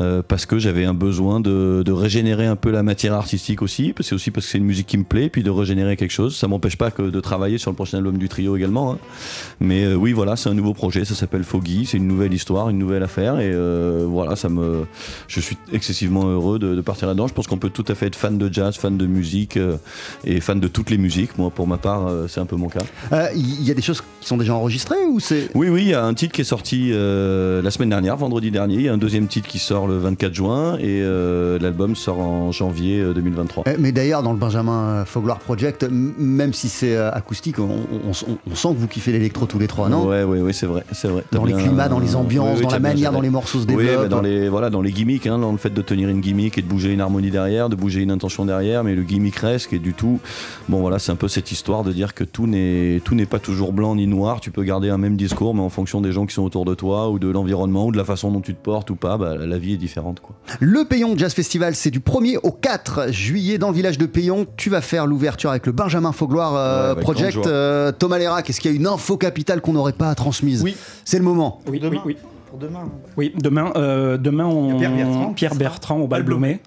Euh, 0.00 0.22
parce 0.26 0.46
que 0.46 0.58
j'avais 0.58 0.84
un 0.84 0.94
besoin 0.94 1.40
de, 1.40 1.82
de 1.84 1.92
régénérer 1.92 2.46
un 2.46 2.54
peu 2.56 2.70
la 2.70 2.82
matière 2.82 3.14
artistique 3.14 3.62
aussi. 3.62 3.94
C'est 4.00 4.14
aussi 4.14 4.30
parce 4.30 4.46
que 4.46 4.52
c'est 4.52 4.58
une 4.58 4.64
musique 4.64 4.86
qui 4.86 4.98
me 4.98 5.04
plaît, 5.04 5.28
puis 5.28 5.42
de 5.42 5.50
régénérer 5.50 5.96
quelque 5.96 6.12
chose. 6.12 6.36
Ça 6.36 6.46
m'empêche 6.48 6.76
pas 6.76 6.90
que 6.90 7.02
de 7.02 7.20
travailler 7.20 7.58
sur 7.58 7.70
le 7.70 7.74
prochain 7.74 7.98
album 7.98 8.18
du 8.18 8.28
trio 8.28 8.56
également. 8.56 8.92
hein. 8.92 8.98
Mais 9.60 9.84
euh, 9.84 9.94
oui, 9.94 10.12
voilà, 10.12 10.36
c'est 10.36 10.48
un 10.48 10.54
nouveau 10.54 10.74
projet. 10.74 11.04
Ça 11.04 11.14
s'appelle 11.14 11.44
Foggy. 11.44 11.86
C'est 11.86 11.96
une 11.96 12.06
nouvelle 12.06 12.32
histoire, 12.32 12.68
une 12.68 12.78
nouvelle 12.78 13.02
affaire. 13.02 13.40
Et 13.40 13.50
euh, 13.52 14.04
voilà, 14.08 14.36
ça 14.36 14.48
me, 14.48 14.86
je 15.26 15.40
suis 15.40 15.56
excessivement 15.72 16.26
heureux 16.26 16.58
de, 16.58 16.74
de 16.74 16.80
partir 16.80 17.08
là-dedans. 17.08 17.26
Je 17.26 17.34
pense 17.34 17.46
qu'on 17.46 17.58
peut 17.58 17.70
tout 17.70 17.84
à 17.88 17.94
fait 17.94 18.06
être 18.06 18.16
fan 18.16 18.38
de 18.38 18.52
jazz, 18.52 18.76
fan 18.76 18.96
de 18.96 19.06
musique 19.06 19.56
euh, 19.56 19.76
et 20.24 20.40
fan 20.40 20.60
de 20.60 20.68
toutes 20.68 20.90
les 20.90 20.98
musiques. 20.98 21.36
Moi, 21.38 21.50
pour 21.50 21.66
ma 21.66 21.76
part, 21.78 22.10
c'est 22.28 22.40
un 22.40 22.46
peu 22.46 22.56
mon 22.56 22.68
cas. 22.68 22.80
Euh, 23.28 23.34
Il 23.36 23.64
y 23.64 23.70
a 23.70 23.74
des 23.74 23.82
choses 23.82 24.00
qui 24.00 24.26
sont 24.26 24.36
déjà 24.36 24.54
enregistrées 24.54 25.04
ou 25.08 25.20
c'est 25.20 25.48
Oui, 25.54 25.68
oui, 25.68 25.82
il 25.82 25.88
y 25.88 25.94
a 25.94 26.04
un 26.04 26.14
titre 26.14 26.32
qui 26.34 26.40
est 26.40 26.44
sorti 26.44 26.90
euh, 26.92 27.62
la 27.62 27.70
semaine 27.70 27.90
dernière, 27.90 28.16
vendredi 28.16 28.50
dernier. 28.50 28.74
Il 28.76 28.82
y 28.82 28.88
a 28.88 28.92
un 28.92 28.98
deuxième 28.98 29.26
titre 29.26 29.48
qui 29.48 29.58
sort 29.58 29.86
le 29.86 29.98
24 29.98 30.34
juin 30.34 30.76
et 30.78 31.00
euh, 31.02 31.58
l'album 31.60 31.94
sort 31.96 32.18
en 32.20 32.52
janvier 32.52 33.00
euh, 33.00 33.12
2023. 33.14 33.64
Eh, 33.66 33.76
Mais 33.78 33.92
d'ailleurs, 33.92 34.22
dans 34.22 34.32
le 34.32 34.38
Benjamin 34.38 35.04
Faugloire 35.04 35.38
Project, 35.38 35.86
même 35.90 36.52
si 36.52 36.68
c'est 36.68 36.96
euh, 36.96 37.10
acoustique, 37.12 37.58
on, 37.58 37.64
on- 37.64 38.10
on- 38.10 38.38
on 38.50 38.54
sent 38.54 38.68
que 38.68 38.78
vous 38.78 38.88
kiffez 38.88 39.12
l'électro 39.12 39.46
tous 39.46 39.58
les 39.58 39.66
trois, 39.66 39.88
non? 39.88 40.06
Ouais, 40.06 40.24
ouais, 40.24 40.40
ouais, 40.40 40.52
c'est 40.52 40.66
vrai, 40.66 40.84
c'est 40.92 41.08
vrai. 41.08 41.24
Dans 41.32 41.44
les 41.44 41.52
climats, 41.54 41.88
dans 41.88 41.98
les 42.00 42.14
ambiances, 42.16 42.48
Oui, 42.50 42.56
oui, 42.58 42.62
dans 42.66 42.70
la 42.70 42.78
manière 42.80 43.12
dont 43.12 43.20
les 43.20 43.30
morceaux 43.30 43.60
se 43.60 43.66
Oui, 43.66 43.76
développent. 43.76 44.02
mais 44.02 44.08
dans 44.08 44.20
les 44.20 44.48
voilà, 44.48 44.70
dans 44.70 44.82
les 44.82 44.92
gimmicks, 44.92 45.26
hein, 45.26 45.38
dans 45.38 45.52
le 45.52 45.58
fait 45.58 45.72
de 45.72 45.82
tenir 45.82 46.08
une 46.08 46.20
gimmick 46.20 46.58
et 46.58 46.62
de 46.62 46.66
bouger 46.68 46.92
une 46.92 47.00
harmonie 47.00 47.30
derrière, 47.30 47.68
de 47.68 47.76
bouger 47.76 48.00
une 48.02 48.10
intention 48.10 48.44
derrière, 48.44 48.84
mais 48.84 48.94
le 48.94 49.02
gimmick 49.02 49.36
reste 49.36 49.72
et 49.72 49.78
du 49.78 49.92
tout. 49.94 50.20
Bon, 50.68 50.80
voilà, 50.80 50.98
c'est 50.98 51.12
un 51.12 51.16
peu 51.16 51.28
cette 51.28 51.50
histoire 51.52 51.82
de 51.84 51.92
dire 51.92 52.14
que 52.14 52.24
tout 52.24 52.46
n'est 52.46 53.00
tout 53.04 53.14
n'est 53.18 53.26
pas 53.26 53.38
toujours 53.38 53.72
blanc 53.72 53.94
ni 53.94 54.06
noir. 54.06 54.40
Tu 54.40 54.50
peux 54.50 54.62
garder 54.62 54.88
un 54.88 54.98
même 54.98 55.16
discours, 55.16 55.54
mais 55.54 55.60
en 55.60 55.68
fonction 55.68 56.00
des 56.00 56.12
gens 56.12 56.26
qui 56.26 56.34
sont 56.34 56.42
autour 56.42 56.64
de 56.64 56.74
toi 56.74 57.10
ou 57.10 57.18
de 57.18 57.28
l'environnement 57.28 57.86
ou 57.86 57.92
de 57.92 57.96
la 57.96 58.04
façon 58.04 58.30
dont 58.32 58.40
tu 58.40 58.54
te 58.54 58.60
portes 58.62 58.90
ou 58.90 58.96
pas, 58.96 59.18
bah, 59.18 59.36
la 59.36 59.58
vie 59.58 59.74
est 59.74 59.78
différente, 59.78 60.20
quoi. 60.20 60.34
Le 60.60 60.84
Payon 60.84 61.16
Jazz 61.16 61.34
Festival, 61.34 61.74
c'est 61.74 61.90
du 61.90 62.00
1er 62.00 62.38
au 62.42 62.50
4 62.50 63.12
juillet 63.12 63.58
dans 63.58 63.68
le 63.68 63.74
village 63.74 63.98
de 63.98 64.06
Payon. 64.06 64.46
Tu 64.56 64.70
vas 64.70 64.80
faire 64.80 65.06
l'ouverture 65.06 65.50
avec 65.50 65.66
le 65.66 65.72
Benjamin 65.72 66.12
Faugloire 66.12 66.54
euh, 66.56 66.94
Ouais, 66.94 67.00
Project. 67.00 67.46
Euh, 67.46 67.92
Thomas 67.92 68.18
Lérac, 68.18 68.48
est-ce 68.48 68.60
qu'il 68.60 68.70
y 68.70 68.74
a 68.74 68.76
une 68.76 68.86
info 68.86 69.16
capitale 69.16 69.60
qu'on 69.60 69.72
n'aurait 69.72 69.92
pas 69.92 70.14
transmise? 70.14 70.62
Oui. 70.62 70.76
C'est 71.04 71.18
le 71.18 71.24
moment. 71.24 71.60
Oui, 71.68 71.80
Demain. 71.80 72.00
oui, 72.04 72.14
oui. 72.14 72.16
Pour 72.48 72.58
demain. 72.58 72.88
Oui, 73.18 73.34
demain, 73.42 73.72
euh, 73.76 74.16
demain 74.16 74.46
on... 74.46 74.78
Pierre 74.78 74.94
Bertrand 74.94 75.32
Pierre. 75.34 75.54
Bertrand 75.54 75.98
au 75.98 76.06
Bal 76.06 76.22
Blomet. 76.22 76.60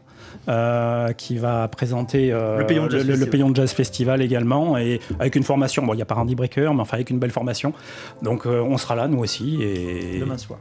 Euh, 0.47 1.13
qui 1.13 1.38
va 1.38 1.67
présenter 1.67 2.32
euh, 2.32 2.60
Le 2.60 2.65
Payon 2.65 2.89
Jazz 2.89 2.93
le, 2.93 2.99
le 2.99 3.10
Festival. 3.12 3.30
Payon 3.30 3.56
Jazz 3.56 3.71
Festival 3.73 4.21
également 4.21 4.77
et 4.77 4.99
avec 5.19 5.36
une 5.36 5.43
formation 5.43 5.86
bon 5.86 5.93
il 5.93 5.97
n'y 5.97 6.01
a 6.01 6.06
pas 6.06 6.15
Randy 6.15 6.36
Breaker 6.36 6.71
mais 6.73 6.82
enfin 6.82 6.97
avec 6.97 7.10
une 7.10 7.19
belle 7.19 7.32
formation 7.32 7.73
donc 8.21 8.45
euh, 8.45 8.62
on 8.62 8.77
sera 8.77 8.95
là 8.95 9.08
nous 9.08 9.19
aussi 9.19 9.62
et 9.62 10.19
Demain 10.19 10.38
soir. 10.38 10.60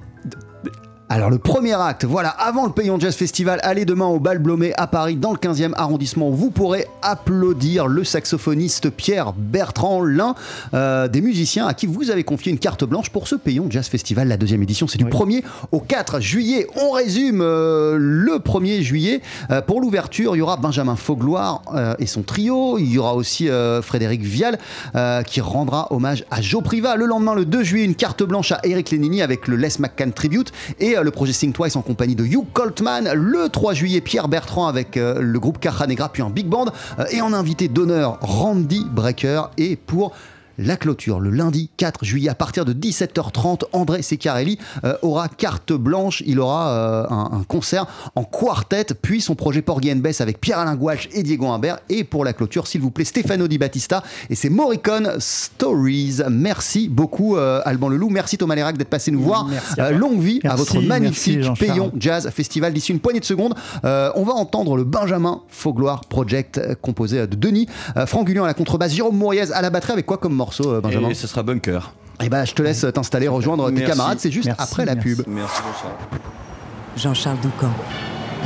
Alors 1.12 1.28
le 1.28 1.38
premier 1.38 1.72
acte, 1.72 2.04
voilà, 2.04 2.28
avant 2.28 2.66
le 2.66 2.70
Payon 2.70 3.00
Jazz 3.00 3.16
Festival, 3.16 3.58
allez 3.64 3.84
demain 3.84 4.06
au 4.06 4.20
Bal 4.20 4.38
Blomet 4.38 4.72
à 4.76 4.86
Paris, 4.86 5.16
dans 5.16 5.32
le 5.32 5.38
15e 5.38 5.72
arrondissement, 5.74 6.28
où 6.28 6.34
vous 6.34 6.52
pourrez 6.52 6.86
applaudir 7.02 7.88
le 7.88 8.04
saxophoniste 8.04 8.90
Pierre 8.90 9.32
Bertrand, 9.32 10.02
l'un 10.02 10.36
euh, 10.72 11.08
des 11.08 11.20
musiciens 11.20 11.66
à 11.66 11.74
qui 11.74 11.88
vous 11.88 12.12
avez 12.12 12.22
confié 12.22 12.52
une 12.52 12.60
carte 12.60 12.84
blanche 12.84 13.10
pour 13.10 13.26
ce 13.26 13.34
Payon 13.34 13.66
Jazz 13.68 13.88
Festival. 13.88 14.28
La 14.28 14.36
deuxième 14.36 14.62
édition, 14.62 14.86
c'est 14.86 14.98
du 14.98 15.04
Oui. 15.04 15.10
1er 15.10 15.42
au 15.72 15.80
4 15.80 16.20
juillet. 16.20 16.68
On 16.76 16.92
résume 16.92 17.40
euh, 17.40 17.96
le 17.98 18.34
1er 18.38 18.80
juillet. 18.80 19.20
Euh, 19.50 19.62
pour 19.62 19.80
l'ouverture, 19.80 20.36
il 20.36 20.38
y 20.38 20.42
aura 20.42 20.58
Benjamin 20.58 20.94
Faugloire 20.94 21.62
et 21.98 22.06
son 22.06 22.22
trio. 22.22 22.78
Il 22.78 22.88
y 22.88 22.98
aura 22.98 23.16
aussi 23.16 23.48
Frédéric 23.82 24.22
Vial 24.22 24.58
qui 25.26 25.40
rendra 25.40 25.92
hommage 25.92 26.24
à 26.30 26.40
Joe 26.40 26.62
Priva. 26.62 26.94
Le 26.94 27.06
lendemain, 27.06 27.34
le 27.34 27.44
2 27.44 27.64
juillet, 27.64 27.84
une 27.84 27.96
carte 27.96 28.22
blanche 28.22 28.52
à 28.52 28.60
Eric 28.62 28.92
Lénini 28.92 29.22
avec 29.22 29.48
le 29.48 29.56
Les 29.56 29.70
McCann 29.80 30.12
Tribute 30.12 30.52
et 30.78 30.99
le 31.02 31.10
projet 31.10 31.32
Sing 31.32 31.52
Twice 31.52 31.76
en 31.76 31.82
compagnie 31.82 32.14
de 32.14 32.24
Hugh 32.24 32.44
Coltman. 32.52 33.12
Le 33.14 33.48
3 33.48 33.74
juillet, 33.74 34.00
Pierre 34.00 34.28
Bertrand 34.28 34.66
avec 34.66 34.96
euh, 34.96 35.20
le 35.20 35.38
groupe 35.38 35.58
Caja 35.58 35.86
Negra 35.86 36.10
puis 36.10 36.22
un 36.22 36.30
big 36.30 36.46
band 36.46 36.66
Euh, 36.98 37.04
et 37.10 37.20
en 37.20 37.32
invité 37.32 37.68
d'honneur 37.68 38.18
Randy 38.20 38.84
Breaker 38.90 39.42
et 39.58 39.76
pour 39.76 40.12
la 40.58 40.76
clôture, 40.76 41.20
le 41.20 41.30
lundi 41.30 41.70
4 41.76 42.04
juillet, 42.04 42.28
à 42.28 42.34
partir 42.34 42.64
de 42.64 42.72
17h30, 42.72 43.64
André 43.72 44.02
Secarelli 44.02 44.58
euh, 44.84 44.94
aura 45.02 45.28
carte 45.28 45.72
blanche. 45.72 46.22
Il 46.26 46.40
aura 46.40 46.70
euh, 46.70 47.06
un, 47.10 47.38
un 47.38 47.42
concert 47.44 47.86
en 48.14 48.24
quartet, 48.24 48.86
puis 49.00 49.20
son 49.20 49.34
projet 49.34 49.62
Porgy 49.62 49.92
and 49.92 49.96
Bess 49.96 50.20
avec 50.20 50.40
Pierre-Alain 50.40 50.76
Gouache 50.76 51.08
et 51.12 51.22
Diego 51.22 51.46
Imbert. 51.48 51.78
Et 51.88 52.04
pour 52.04 52.24
la 52.24 52.32
clôture, 52.32 52.66
s'il 52.66 52.80
vous 52.80 52.90
plaît, 52.90 53.04
Stefano 53.04 53.48
Di 53.48 53.58
Battista 53.58 54.02
et 54.28 54.34
c'est 54.34 54.50
Morricone 54.50 55.12
Stories. 55.18 56.18
Merci 56.30 56.88
beaucoup, 56.88 57.36
euh, 57.36 57.60
Alban 57.64 57.88
Leloup. 57.88 58.10
Merci 58.10 58.38
Thomas 58.38 58.54
Lérac 58.54 58.76
d'être 58.76 58.88
passé 58.88 59.10
nous 59.10 59.20
voir. 59.20 59.48
Euh, 59.78 59.90
longue 59.90 60.20
vie 60.20 60.40
à 60.44 60.56
votre 60.56 60.80
magnifique. 60.80 61.40
Payon 61.58 61.92
Jazz 61.98 62.30
Festival. 62.30 62.72
D'ici 62.72 62.92
une 62.92 63.00
poignée 63.00 63.20
de 63.20 63.24
secondes, 63.24 63.54
on 63.82 64.24
va 64.24 64.32
entendre 64.34 64.76
le 64.76 64.84
Benjamin 64.84 65.42
Faugloire 65.48 66.04
Project 66.04 66.60
composé 66.80 67.26
de 67.26 67.36
Denis, 67.36 67.66
Franck 68.06 68.26
Guillon 68.26 68.44
à 68.44 68.46
la 68.46 68.54
contrebasse, 68.54 68.92
Jérôme 68.92 69.16
Mouriez 69.16 69.52
à 69.52 69.62
la 69.62 69.70
batterie. 69.70 69.92
Avec 69.92 70.06
quoi 70.06 70.18
comme 70.18 70.34
morceau, 70.34 70.49
euh, 70.60 70.80
Benjamin 70.80 71.08
Et 71.10 71.14
ce 71.14 71.26
sera 71.26 71.42
Bunker. 71.42 71.92
Eh 72.22 72.28
ben, 72.28 72.44
je 72.44 72.52
te 72.52 72.62
laisse 72.62 72.84
t'installer, 72.92 73.28
rejoindre 73.28 73.66
tes 73.68 73.76
Merci. 73.76 73.90
camarades. 73.90 74.18
C'est 74.20 74.30
juste 74.30 74.46
Merci, 74.46 74.62
après 74.62 74.84
la 74.84 74.94
merci. 74.94 75.14
pub. 75.16 75.24
Merci 75.28 75.62
Jean-Charles. 75.62 76.20
Jean-Charles 76.96 77.38
Doucan, 77.40 77.72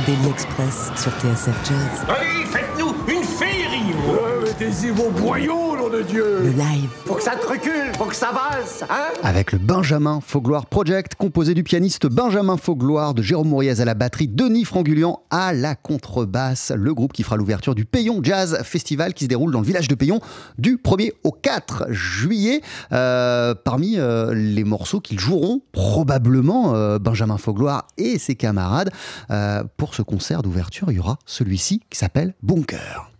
Daily 0.05 0.29
Express 0.29 0.91
sur 0.95 1.11
TSF 1.11 1.55
Jazz. 1.67 2.05
Allez, 2.07 2.45
faites-nous 2.45 2.93
une 3.13 3.23
féerie 3.23 3.95
Mettez-y 4.43 4.89
vos 4.91 5.09
boyaux, 5.09 5.74
de 5.95 6.01
Dieu 6.01 6.39
Le 6.41 6.49
live, 6.49 6.89
Faut 7.05 7.15
que 7.15 7.23
ça 7.23 7.35
te 7.35 7.47
recule, 7.47 7.93
faut 7.97 8.05
que 8.05 8.15
ça 8.15 8.31
valse, 8.31 8.83
hein 8.89 9.13
Avec 9.23 9.53
le 9.53 9.59
Benjamin 9.59 10.19
Faugloire 10.19 10.65
Project, 10.65 11.15
composé 11.15 11.53
du 11.53 11.63
pianiste 11.63 12.07
Benjamin 12.07 12.57
Faugloire, 12.57 13.13
de 13.13 13.21
Jérôme 13.21 13.47
Mouriez 13.47 13.79
à 13.79 13.85
la 13.85 13.93
batterie, 13.93 14.27
Denis 14.27 14.65
Frangulian 14.65 15.21
à 15.29 15.53
la 15.53 15.75
contrebasse. 15.75 16.73
Le 16.75 16.93
groupe 16.93 17.13
qui 17.13 17.23
fera 17.23 17.37
l'ouverture 17.37 17.75
du 17.75 17.85
Payon 17.85 18.19
Jazz 18.21 18.59
Festival 18.63 19.13
qui 19.13 19.23
se 19.23 19.29
déroule 19.29 19.51
dans 19.53 19.61
le 19.61 19.65
village 19.65 19.87
de 19.87 19.95
Payon 19.95 20.19
du 20.57 20.75
1er 20.75 21.13
au 21.23 21.31
4 21.31 21.85
juillet. 21.91 22.61
Euh, 22.91 23.55
parmi 23.55 23.97
euh, 23.97 24.33
les 24.33 24.65
morceaux 24.65 24.99
qu'ils 24.99 25.19
joueront, 25.19 25.61
probablement 25.71 26.75
euh, 26.75 26.99
Benjamin 26.99 27.37
Faugloire 27.37 27.87
et 27.97 28.17
ses 28.19 28.35
camarades. 28.35 28.91
Pour 29.77 29.95
ce 29.95 30.01
concert 30.01 30.41
d'ouverture, 30.41 30.91
il 30.91 30.97
y 30.97 30.99
aura 30.99 31.19
celui-ci 31.25 31.81
qui 31.89 31.97
s'appelle 31.97 32.33
Bunker. 32.43 33.14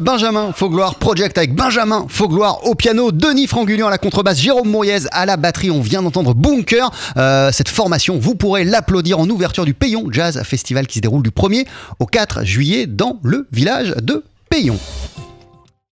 Benjamin 0.00 0.52
Faugloire 0.52 0.96
Project 0.96 1.38
avec 1.38 1.54
Benjamin 1.54 2.06
Faugloire 2.08 2.66
au 2.66 2.74
piano, 2.74 3.12
Denis 3.12 3.46
Frangulian 3.46 3.86
à 3.86 3.90
la 3.90 3.98
contrebasse, 3.98 4.38
Jérôme 4.38 4.68
Mouriez 4.68 5.00
à 5.12 5.26
la 5.26 5.36
batterie. 5.36 5.70
On 5.70 5.80
vient 5.80 6.02
d'entendre 6.02 6.34
Bunker. 6.34 6.90
Euh, 7.16 7.50
cette 7.52 7.68
formation, 7.68 8.18
vous 8.18 8.34
pourrez 8.34 8.64
l'applaudir 8.64 9.18
en 9.18 9.28
ouverture 9.28 9.64
du 9.64 9.74
Payon 9.74 10.06
Jazz 10.10 10.42
Festival 10.42 10.86
qui 10.86 10.96
se 10.96 11.00
déroule 11.00 11.22
du 11.22 11.30
1er 11.30 11.66
au 12.00 12.06
4 12.06 12.44
juillet 12.44 12.86
dans 12.86 13.18
le 13.22 13.46
village 13.52 13.94
de 14.02 14.24
Payon. 14.50 14.78